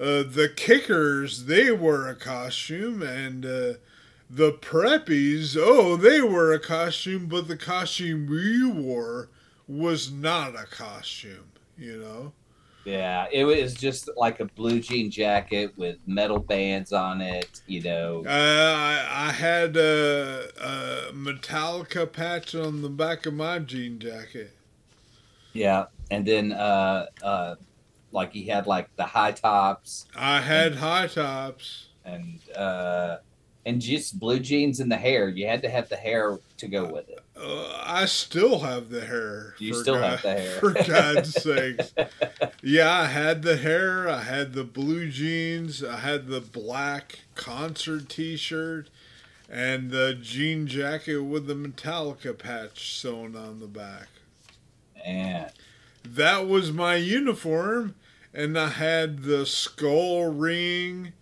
uh, 0.00 0.22
the 0.22 0.52
kickers 0.54 1.44
they 1.46 1.70
wear 1.70 2.08
a 2.08 2.14
costume, 2.16 3.02
and 3.02 3.44
uh, 3.46 3.72
the 4.30 4.52
preppies, 4.52 5.56
oh, 5.58 5.96
they 5.96 6.20
were 6.20 6.52
a 6.52 6.60
costume, 6.60 7.26
but 7.26 7.48
the 7.48 7.56
costume 7.56 8.26
we 8.26 8.64
wore 8.64 9.30
was 9.66 10.10
not 10.10 10.54
a 10.54 10.66
costume." 10.66 11.52
You 11.76 11.98
know. 11.98 12.32
Yeah, 12.84 13.26
it 13.30 13.44
was 13.44 13.74
just 13.74 14.08
like 14.16 14.40
a 14.40 14.46
blue 14.46 14.80
jean 14.80 15.10
jacket 15.10 15.74
with 15.76 15.98
metal 16.06 16.38
bands 16.38 16.90
on 16.92 17.20
it, 17.20 17.60
you 17.66 17.82
know. 17.82 18.24
Uh, 18.26 18.30
I, 18.30 19.28
I 19.28 19.32
had 19.32 19.76
a, 19.76 20.48
a 20.58 21.12
Metallica 21.12 22.10
patch 22.10 22.54
on 22.54 22.80
the 22.80 22.88
back 22.88 23.26
of 23.26 23.34
my 23.34 23.58
jean 23.58 23.98
jacket. 23.98 24.56
Yeah, 25.52 25.86
and 26.10 26.24
then 26.24 26.52
uh 26.52 27.06
uh 27.22 27.56
like 28.12 28.32
he 28.32 28.44
had 28.44 28.66
like 28.66 28.94
the 28.96 29.04
high 29.04 29.32
tops 29.32 30.06
I 30.14 30.40
had 30.40 30.76
high 30.76 31.08
tops. 31.08 31.88
and 32.04 32.40
uh 32.56 33.18
and 33.68 33.80
just 33.80 34.18
blue 34.18 34.38
jeans 34.40 34.80
and 34.80 34.90
the 34.90 34.96
hair. 34.96 35.28
You 35.28 35.46
had 35.46 35.62
to 35.62 35.68
have 35.68 35.88
the 35.88 35.96
hair 35.96 36.38
to 36.56 36.66
go 36.68 36.86
with 36.92 37.08
it. 37.08 37.20
Uh, 37.36 37.82
I 37.84 38.06
still 38.06 38.60
have 38.60 38.88
the 38.90 39.04
hair. 39.04 39.54
You 39.58 39.74
still 39.74 39.94
God- 39.96 40.10
have 40.18 40.22
the 40.22 40.32
hair. 40.34 40.58
For 40.58 40.72
God's 40.72 41.34
sakes. 41.42 41.92
Yeah, 42.62 42.90
I 42.90 43.06
had 43.06 43.42
the 43.42 43.56
hair. 43.56 44.08
I 44.08 44.22
had 44.22 44.54
the 44.54 44.64
blue 44.64 45.10
jeans. 45.10 45.84
I 45.84 45.98
had 45.98 46.26
the 46.28 46.40
black 46.40 47.20
concert 47.34 48.08
t 48.08 48.36
shirt. 48.36 48.88
And 49.50 49.90
the 49.90 50.14
jean 50.14 50.66
jacket 50.66 51.20
with 51.20 51.46
the 51.46 51.54
Metallica 51.54 52.36
patch 52.36 52.92
sewn 52.98 53.34
on 53.36 53.60
the 53.60 53.66
back. 53.66 54.08
And 55.04 55.50
that 56.04 56.46
was 56.46 56.70
my 56.72 56.96
uniform, 56.96 57.94
and 58.34 58.58
I 58.58 58.68
had 58.68 59.22
the 59.22 59.46
skull 59.46 60.26
ring, 60.26 61.12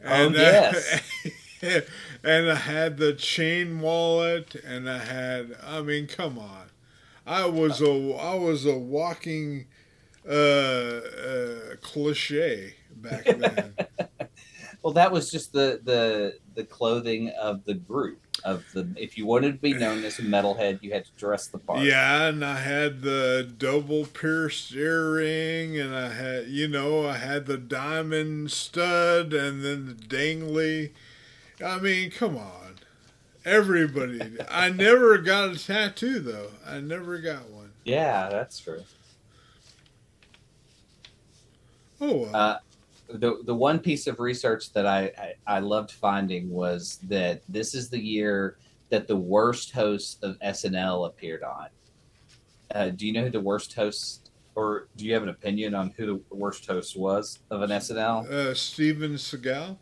and 0.00 0.34
Oh, 0.34 0.38
yes. 0.38 1.00
I, 1.24 1.30
and 2.24 2.50
I 2.50 2.54
had 2.54 2.98
the 2.98 3.14
chain 3.14 3.80
wallet, 3.80 4.54
and 4.54 4.88
I 4.88 4.98
had. 4.98 5.56
I 5.64 5.82
mean, 5.82 6.06
come 6.06 6.38
on, 6.38 6.70
I 7.26 7.46
was 7.46 7.80
a 7.80 8.14
I 8.14 8.34
was 8.34 8.64
a 8.64 8.76
walking 8.76 9.66
uh, 10.28 10.32
uh, 10.32 11.76
cliche 11.80 12.74
back 12.96 13.24
then. 13.38 13.74
well 14.82 14.92
that 14.92 15.10
was 15.10 15.30
just 15.30 15.52
the 15.52 15.80
the 15.84 16.34
the 16.54 16.64
clothing 16.64 17.30
of 17.40 17.64
the 17.64 17.74
group 17.74 18.20
of 18.44 18.64
the 18.72 18.88
if 18.96 19.18
you 19.18 19.26
wanted 19.26 19.52
to 19.52 19.58
be 19.58 19.74
known 19.74 20.04
as 20.04 20.18
a 20.18 20.22
metalhead, 20.22 20.82
you 20.82 20.92
had 20.92 21.04
to 21.04 21.10
dress 21.16 21.48
the 21.48 21.58
part. 21.58 21.82
Yeah, 21.82 22.28
and 22.28 22.44
I 22.44 22.56
had 22.56 23.02
the 23.02 23.52
double 23.58 24.06
pierced 24.06 24.72
earring, 24.74 25.78
and 25.78 25.94
I 25.94 26.10
had, 26.10 26.46
you 26.48 26.68
know, 26.68 27.06
I 27.06 27.16
had 27.16 27.46
the 27.46 27.58
diamond 27.58 28.50
stud, 28.52 29.32
and 29.32 29.64
then 29.64 29.86
the 29.86 29.94
dangly. 29.94 30.90
I 31.64 31.78
mean, 31.80 32.10
come 32.10 32.36
on, 32.36 32.74
everybody. 33.44 34.20
I 34.50 34.70
never 34.70 35.18
got 35.18 35.50
a 35.50 35.58
tattoo 35.58 36.20
though. 36.20 36.50
I 36.66 36.80
never 36.80 37.18
got 37.18 37.48
one. 37.50 37.72
Yeah, 37.84 38.28
that's 38.30 38.60
true. 38.60 38.82
Oh, 42.00 42.16
well. 42.18 42.36
Uh, 42.36 42.58
the 43.10 43.38
the 43.44 43.54
one 43.54 43.78
piece 43.78 44.06
of 44.06 44.20
research 44.20 44.72
that 44.74 44.86
I, 44.86 45.10
I 45.18 45.56
I 45.56 45.58
loved 45.60 45.90
finding 45.92 46.50
was 46.50 46.98
that 47.04 47.42
this 47.48 47.74
is 47.74 47.88
the 47.88 47.98
year 47.98 48.56
that 48.90 49.08
the 49.08 49.16
worst 49.16 49.72
host 49.72 50.22
of 50.22 50.38
SNL 50.40 51.06
appeared 51.08 51.42
on. 51.42 51.68
Uh, 52.74 52.90
do 52.90 53.06
you 53.06 53.12
know 53.12 53.24
who 53.24 53.30
the 53.30 53.40
worst 53.40 53.74
host, 53.74 54.30
or 54.54 54.88
do 54.96 55.06
you 55.06 55.14
have 55.14 55.22
an 55.22 55.30
opinion 55.30 55.74
on 55.74 55.90
who 55.96 56.06
the 56.06 56.20
worst 56.34 56.66
host 56.66 56.96
was 56.98 57.38
of 57.50 57.62
an 57.62 57.70
SNL? 57.70 58.30
uh, 58.30 58.54
Steven 58.54 59.14
Seagal. 59.14 59.76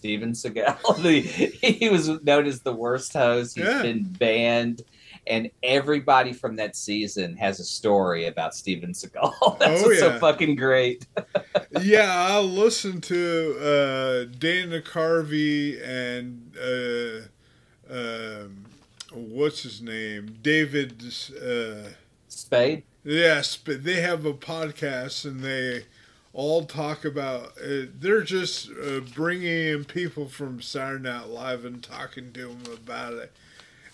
Steven 0.00 0.32
Seagal. 0.32 1.02
The- 1.02 1.20
he 1.20 1.90
was 1.90 2.08
known 2.22 2.46
as 2.46 2.60
the 2.62 2.72
worst 2.72 3.12
host. 3.12 3.54
He's 3.56 3.66
Yeah. 3.66 3.82
been 3.82 4.04
banned, 4.04 4.80
and 5.26 5.50
everybody 5.62 6.32
from 6.32 6.56
that 6.56 6.74
season 6.74 7.36
has 7.36 7.60
a 7.60 7.64
story 7.64 8.24
about 8.26 8.54
Steven 8.54 8.92
Seagal. 8.92 9.58
That's 9.58 9.82
Oh, 9.82 9.86
what's 9.88 9.98
so 10.00 10.18
fucking 10.18 10.56
great. 10.56 11.06
yeah, 11.82 12.10
I 12.10 12.38
listened 12.40 13.02
to 13.04 13.58
uh, 13.60 14.34
Dana 14.38 14.80
Carvey 14.80 15.78
and 15.84 16.56
uh, 16.58 17.94
um, 17.94 18.64
what's 19.12 19.62
his 19.64 19.82
name, 19.82 20.38
David. 20.40 21.02
Uh, 21.30 21.90
Spade. 22.28 22.84
Yes, 23.04 23.58
but 23.58 23.84
they 23.84 24.00
have 24.00 24.24
a 24.24 24.32
podcast 24.32 25.26
and 25.26 25.40
they 25.40 25.84
all 26.32 26.64
talk 26.64 27.04
about. 27.04 27.52
Uh, 27.62 27.86
they're 27.98 28.22
just 28.22 28.70
uh, 28.70 29.00
bringing 29.00 29.48
in 29.68 29.84
people 29.84 30.28
from 30.28 30.62
Saturday 30.62 31.04
Night 31.08 31.28
Live 31.28 31.64
and 31.64 31.82
talking 31.82 32.32
to 32.32 32.48
them 32.48 32.72
about 32.72 33.14
it. 33.14 33.32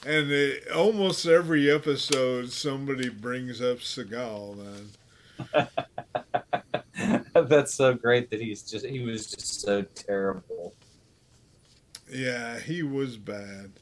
And 0.05 0.31
it, 0.31 0.71
almost 0.71 1.27
every 1.27 1.71
episode, 1.71 2.53
somebody 2.53 3.09
brings 3.09 3.61
up 3.61 3.79
Seagal. 3.79 4.57
Man, 4.57 5.69
That's 7.35 7.75
so 7.75 7.95
great 7.95 8.31
that 8.31 8.41
he's 8.41 8.63
just 8.63 8.87
he 8.87 9.01
was 9.01 9.27
just 9.27 9.61
so 9.61 9.83
terrible. 9.83 10.75
yeah, 12.11 12.59
he 12.61 12.83
was 12.83 13.17
bad. 13.17 13.73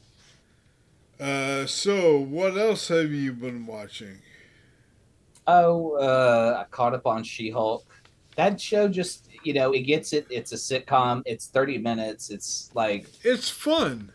Uh, 1.19 1.65
so 1.65 2.17
what 2.17 2.57
else 2.57 2.87
have 2.89 3.11
you 3.11 3.33
been 3.33 3.65
watching? 3.65 4.21
Oh, 5.47 5.93
uh, 5.97 6.61
I 6.61 6.65
caught 6.71 6.93
up 6.93 7.05
on 7.05 7.23
She 7.23 7.49
Hulk. 7.51 7.85
That 8.35 8.59
show 8.59 8.87
just 8.87 9.29
you 9.43 9.53
know 9.53 9.71
it 9.71 9.81
gets 9.81 10.13
it. 10.13 10.25
It's 10.29 10.51
a 10.51 10.55
sitcom. 10.55 11.21
It's 11.25 11.47
thirty 11.47 11.77
minutes. 11.77 12.29
It's 12.29 12.71
like 12.73 13.07
It's 13.23 13.49
fun. 13.49 14.11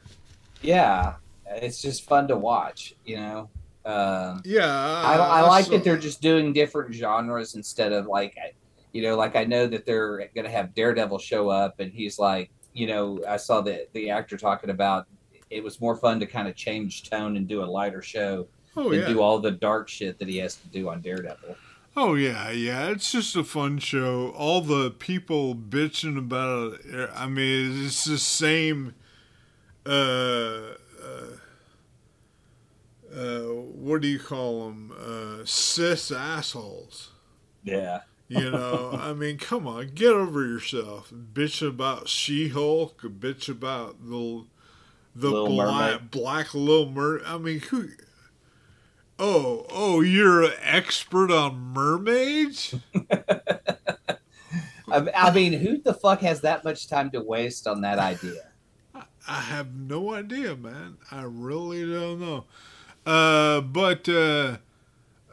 yeah, 0.62 1.14
it's 1.46 1.80
just 1.80 2.04
fun 2.08 2.28
to 2.28 2.36
watch. 2.36 2.94
You 3.04 3.16
know. 3.16 3.50
Um, 3.86 4.42
Yeah, 4.44 4.66
I, 4.68 5.16
I 5.16 5.40
like 5.40 5.66
that 5.68 5.82
they're 5.84 5.96
just 5.96 6.20
doing 6.20 6.52
different 6.52 6.92
genres 6.94 7.54
instead 7.54 7.92
of 7.94 8.06
like, 8.06 8.36
you 8.92 9.00
know, 9.02 9.16
like 9.16 9.36
I 9.36 9.44
know 9.44 9.66
that 9.68 9.86
they're 9.86 10.28
going 10.34 10.44
to 10.44 10.50
have 10.50 10.74
Daredevil 10.74 11.18
show 11.18 11.48
up 11.48 11.80
and 11.80 11.90
he's 11.90 12.18
like, 12.18 12.50
you 12.74 12.86
know, 12.86 13.20
I 13.26 13.38
saw 13.38 13.62
the 13.62 13.86
the 13.94 14.10
actor 14.10 14.36
talking 14.36 14.68
about 14.68 15.06
it 15.48 15.64
was 15.64 15.80
more 15.80 15.96
fun 15.96 16.20
to 16.20 16.26
kind 16.26 16.46
of 16.46 16.54
change 16.56 17.08
tone 17.08 17.38
and 17.38 17.48
do 17.48 17.64
a 17.64 17.64
lighter 17.64 18.02
show 18.02 18.46
Oh 18.76 18.90
than 18.90 19.00
yeah. 19.00 19.08
do 19.08 19.20
all 19.22 19.38
the 19.38 19.50
dark 19.50 19.88
shit 19.88 20.18
that 20.18 20.28
he 20.28 20.36
has 20.38 20.56
to 20.56 20.68
do 20.68 20.90
on 20.90 21.00
Daredevil. 21.00 21.56
Oh 21.96 22.14
yeah, 22.14 22.50
yeah. 22.50 22.88
It's 22.90 23.12
just 23.12 23.36
a 23.36 23.44
fun 23.44 23.78
show. 23.78 24.30
All 24.30 24.60
the 24.60 24.90
people 24.90 25.54
bitching 25.54 26.16
about 26.16 26.80
it. 26.84 27.10
I 27.14 27.26
mean, 27.26 27.84
it's 27.86 28.04
the 28.04 28.18
same. 28.18 28.94
Uh, 29.84 30.74
uh, 31.02 31.36
uh, 33.14 33.40
what 33.42 34.00
do 34.02 34.08
you 34.08 34.18
call 34.20 34.66
them? 34.68 34.92
Uh, 34.98 35.44
cis 35.44 36.10
assholes. 36.10 37.10
Yeah. 37.64 38.00
You 38.28 38.50
know, 38.50 38.92
I 39.00 39.12
mean, 39.12 39.38
come 39.38 39.66
on, 39.66 39.88
get 39.88 40.12
over 40.12 40.46
yourself. 40.46 41.12
Bitch 41.12 41.66
about 41.66 42.08
She-Hulk. 42.08 43.02
Bitch 43.02 43.48
about 43.48 43.96
the 44.08 44.44
the 45.14 45.30
Little 45.30 45.48
black 45.48 45.92
Mermaid. 45.94 46.10
black 46.12 46.54
little 46.54 46.88
mer. 46.90 47.20
I 47.26 47.36
mean, 47.38 47.58
who? 47.60 47.88
Oh, 49.22 49.66
oh, 49.68 50.00
you're 50.00 50.44
an 50.44 50.54
expert 50.62 51.30
on 51.30 51.74
mermaids. 51.74 52.74
I, 54.90 55.30
mean, 55.30 55.52
who 55.52 55.76
the 55.76 55.92
fuck 55.92 56.22
has 56.22 56.40
that 56.40 56.64
much 56.64 56.88
time 56.88 57.10
to 57.10 57.20
waste 57.20 57.66
on 57.66 57.82
that 57.82 57.98
idea? 57.98 58.48
I 59.28 59.40
have 59.42 59.74
no 59.74 60.14
idea, 60.14 60.56
man. 60.56 60.96
I 61.10 61.24
really 61.24 61.82
don't 61.82 62.18
know. 62.18 62.44
Uh, 63.04 63.60
but 63.60 64.08
uh, 64.08 64.56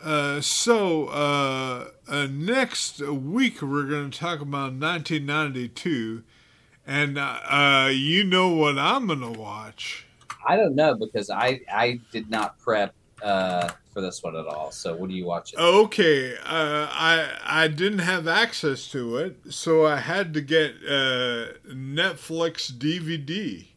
uh, 0.04 0.42
so 0.42 1.06
uh, 1.08 1.92
uh, 2.10 2.28
next 2.30 3.00
week 3.00 3.62
we're 3.62 3.86
going 3.86 4.12
to 4.12 4.20
talk 4.20 4.42
about 4.42 4.74
1992, 4.74 6.24
and 6.86 7.18
uh, 7.18 7.90
you 7.90 8.26
know 8.26 8.50
what 8.50 8.78
I'm 8.78 9.08
going 9.08 9.22
to 9.22 9.40
watch. 9.40 10.06
I 10.46 10.58
don't 10.58 10.76
know 10.76 10.94
because 10.96 11.30
I 11.30 11.62
I 11.72 12.02
did 12.12 12.30
not 12.30 12.60
prep 12.60 12.94
uh, 13.24 13.70
for 13.94 14.02
this 14.02 14.22
one 14.24 14.36
at 14.36 14.46
all. 14.46 14.72
So 14.72 14.96
what 14.96 15.10
are 15.10 15.14
you 15.14 15.26
watching? 15.26 15.60
Okay, 15.60 16.36
uh, 16.38 16.88
I 16.92 17.30
I 17.44 17.68
didn't 17.68 18.00
have 18.00 18.28
access 18.28 18.88
to 18.90 19.18
it, 19.18 19.38
so 19.50 19.86
I 19.86 19.98
had 19.98 20.34
to 20.36 20.42
get 20.42 20.76
uh, 20.88 21.54
Netflix 21.68 22.72
DVD. 22.72 23.68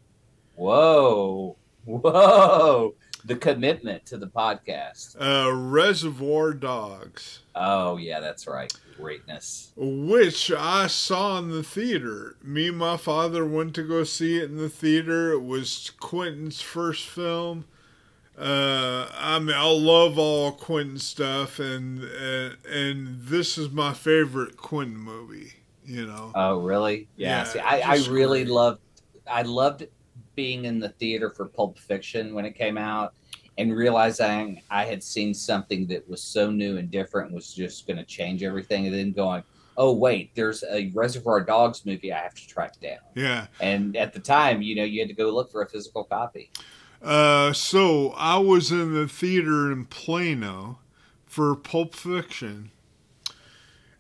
Whoa, 0.57 1.57
whoa! 1.85 2.95
The 3.25 3.37
commitment 3.37 4.07
to 4.07 4.19
the 4.19 4.27
podcast. 4.27 5.17
Uh, 5.21 5.53
Reservoir 5.53 6.53
Dogs, 6.53 7.41
Oh 7.55 7.97
yeah, 7.97 8.21
that's 8.21 8.47
right. 8.47 8.73
Greatness. 8.97 9.73
which 9.77 10.53
I 10.53 10.87
saw 10.87 11.39
in 11.39 11.51
the 11.51 11.63
theater. 11.63 12.37
Me 12.43 12.69
and 12.69 12.77
my 12.77 12.99
father 12.99 13.47
went 13.47 13.75
to 13.77 13.83
go 13.83 14.05
see 14.05 14.39
it 14.39 14.51
in 14.51 14.57
the 14.59 14.69
theater. 14.69 15.33
It 15.33 15.43
was 15.43 15.91
Quentin's 16.01 16.61
first 16.61 17.07
film. 17.09 17.65
Uh, 18.41 19.07
I 19.19 19.39
mean, 19.39 19.55
I 19.55 19.71
love 19.71 20.19
all 20.19 20.53
Quentin 20.53 20.99
stuff, 20.99 21.59
and 21.59 22.03
and, 22.03 22.57
and 22.65 23.21
this 23.21 23.59
is 23.59 23.71
my 23.71 23.93
favorite 23.93 24.57
Quentin 24.57 24.97
movie. 24.97 25.53
You 25.85 26.07
know. 26.07 26.33
Oh 26.35 26.59
really? 26.59 27.07
Yeah. 27.17 27.39
Yeah, 27.39 27.45
See, 27.45 27.59
I, 27.59 27.81
I 27.81 27.97
really 28.09 28.45
great. 28.45 28.55
loved. 28.55 28.81
I 29.31 29.43
loved 29.43 29.87
being 30.37 30.65
in 30.65 30.79
the 30.79 30.89
theater 30.89 31.29
for 31.29 31.47
Pulp 31.47 31.79
Fiction 31.79 32.33
when 32.33 32.47
it 32.47 32.55
came 32.55 32.79
out, 32.79 33.13
and 33.59 33.77
realizing 33.77 34.63
I 34.71 34.85
had 34.87 35.03
seen 35.03 35.35
something 35.35 35.87
that 35.89 36.09
was 36.09 36.23
so 36.23 36.51
new 36.51 36.79
and 36.79 36.91
different 36.91 37.33
was 37.33 37.53
just 37.53 37.87
going 37.87 37.99
to 37.99 38.05
change 38.05 38.43
everything, 38.43 38.87
and 38.87 38.95
then 38.95 39.13
going, 39.13 39.43
"Oh 39.77 39.93
wait, 39.93 40.35
there's 40.35 40.65
a 40.71 40.91
Reservoir 40.95 41.43
Dogs 41.43 41.85
movie 41.85 42.11
I 42.11 42.19
have 42.23 42.35
to 42.35 42.49
track 42.49 42.81
down." 42.81 43.01
Yeah. 43.15 43.49
And 43.61 43.97
at 43.99 44.15
the 44.15 44.21
time, 44.21 44.63
you 44.63 44.77
know, 44.77 44.85
you 44.85 45.01
had 45.01 45.09
to 45.09 45.15
go 45.15 45.29
look 45.31 45.53
for 45.53 45.61
a 45.61 45.69
physical 45.69 46.05
copy. 46.05 46.51
Uh, 47.03 47.53
so 47.53 48.11
I 48.17 48.39
was 48.39 48.71
in 48.71 48.93
the 48.93 49.09
theater 49.09 49.73
in 49.73 49.87
Plano 49.87 50.81
for 51.25 51.55
Pulp 51.57 51.95
Fiction, 51.95 52.73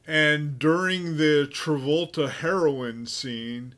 and 0.06 0.58
during 0.58 1.16
the 1.16 1.48
Travolta 1.50 2.28
heroin 2.30 3.06
scene, 3.06 3.74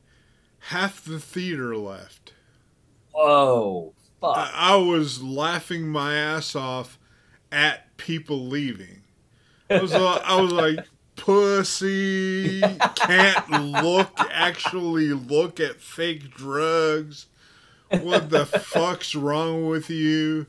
half 0.70 1.04
the 1.04 1.20
theater 1.20 1.76
left. 1.76 2.32
Whoa, 3.12 3.92
fuck! 4.20 4.36
I, 4.36 4.50
I 4.54 4.76
was 4.76 5.22
laughing 5.22 5.88
my 5.88 6.14
ass 6.14 6.56
off 6.56 6.98
at 7.52 7.96
people 7.96 8.46
leaving. 8.46 9.02
I 9.70 9.80
was, 9.80 9.92
I 9.94 10.40
was 10.40 10.52
like, 10.52 10.86
pussy, 11.14 12.60
can't 12.96 13.50
look, 13.50 14.10
actually 14.30 15.08
look 15.08 15.60
at 15.60 15.80
fake 15.80 16.34
drugs. 16.34 17.26
What 18.00 18.30
the 18.30 18.46
fuck's 18.46 19.14
wrong 19.14 19.68
with 19.68 19.90
you? 19.90 20.46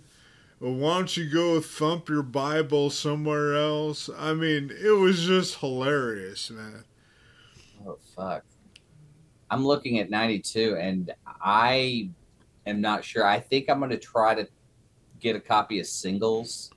Why 0.60 0.96
don't 0.96 1.18
you 1.18 1.30
go 1.30 1.60
thump 1.60 2.08
your 2.08 2.24
Bible 2.24 2.90
somewhere 2.90 3.56
else? 3.56 4.10
I 4.18 4.34
mean, 4.34 4.72
it 4.72 4.92
was 4.98 5.26
just 5.26 5.60
hilarious, 5.60 6.50
man. 6.50 6.86
Oh 7.86 7.98
fuck. 8.16 8.44
I'm 9.52 9.66
looking 9.66 10.00
at 10.00 10.10
92 10.10 10.78
and 10.80 11.14
I 11.42 12.10
am 12.66 12.80
not 12.82 13.04
sure. 13.04 13.26
I 13.26 13.40
think 13.40 13.70
I'm 13.70 13.80
going 13.80 13.92
to 13.92 13.98
try 13.98 14.34
to 14.36 14.48
get 15.20 15.36
a 15.36 15.40
copy 15.40 15.80
of 15.80 15.86
Singles 15.86 16.72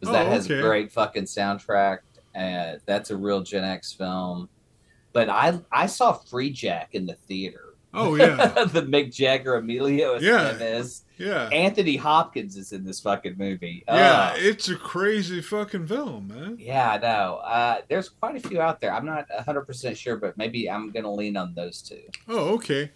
because 0.00 0.12
that 0.14 0.26
Oh, 0.26 0.30
has 0.30 0.46
a 0.50 0.60
great 0.62 0.90
fucking 0.90 1.24
soundtrack. 1.24 1.98
Uh, 2.34 2.76
that's 2.86 3.10
a 3.10 3.16
real 3.16 3.42
Gen 3.42 3.64
X 3.64 3.92
film. 3.92 4.48
But 5.12 5.28
I 5.28 5.60
I 5.70 5.86
saw 5.86 6.16
Freejack 6.16 6.88
in 6.92 7.06
the 7.06 7.14
theater. 7.14 7.67
Oh, 7.94 8.14
yeah. 8.16 8.36
the 8.64 8.82
Mick 8.82 9.12
Jagger 9.14 9.56
Emilio 9.56 10.18
Yeah. 10.18 10.52
Estevez. 10.52 11.02
Yeah. 11.16 11.48
Anthony 11.48 11.96
Hopkins 11.96 12.56
is 12.56 12.72
in 12.72 12.84
this 12.84 13.00
fucking 13.00 13.36
movie. 13.38 13.82
Yeah, 13.88 13.94
Uh, 13.94 14.34
it's 14.36 14.68
a 14.68 14.76
crazy 14.76 15.40
fucking 15.40 15.86
film, 15.88 16.28
man. 16.28 16.58
yeah, 16.60 16.92
I 16.92 16.98
know. 16.98 17.36
Uh, 17.44 17.80
there's 17.88 18.08
quite 18.10 18.36
a 18.36 18.40
few 18.48 18.60
out 18.60 18.80
there. 18.80 18.92
I'm 18.92 19.06
not 19.06 19.26
100% 19.28 19.96
sure, 19.96 20.16
but 20.16 20.36
maybe 20.36 20.70
I'm 20.70 20.90
going 20.90 21.04
to 21.04 21.10
lean 21.10 21.36
on 21.36 21.54
those 21.54 21.82
two. 21.82 22.02
Oh, 22.28 22.54
okay. 22.54 22.92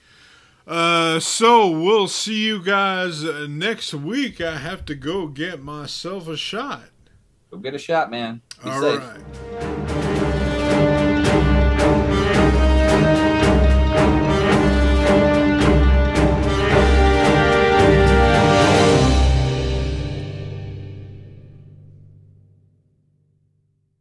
Uh, 0.67 1.19
so 1.19 1.69
we'll 1.71 2.07
see 2.07 2.45
you 2.47 2.63
guys 2.63 3.25
uh, 3.25 3.47
next 3.49 3.93
week. 3.95 4.41
I 4.41 4.59
have 4.59 4.85
to 4.85 4.95
go 4.95 5.27
get 5.27 5.61
myself 5.63 6.29
a 6.29 6.37
shot. 6.37 6.83
Go 7.51 7.57
get 7.59 7.75
a 7.75 7.79
shot, 7.79 8.11
man. 8.11 8.41
Be 8.63 8.71
All 8.71 8.81
safe. 8.81 9.01
right. 9.01 10.12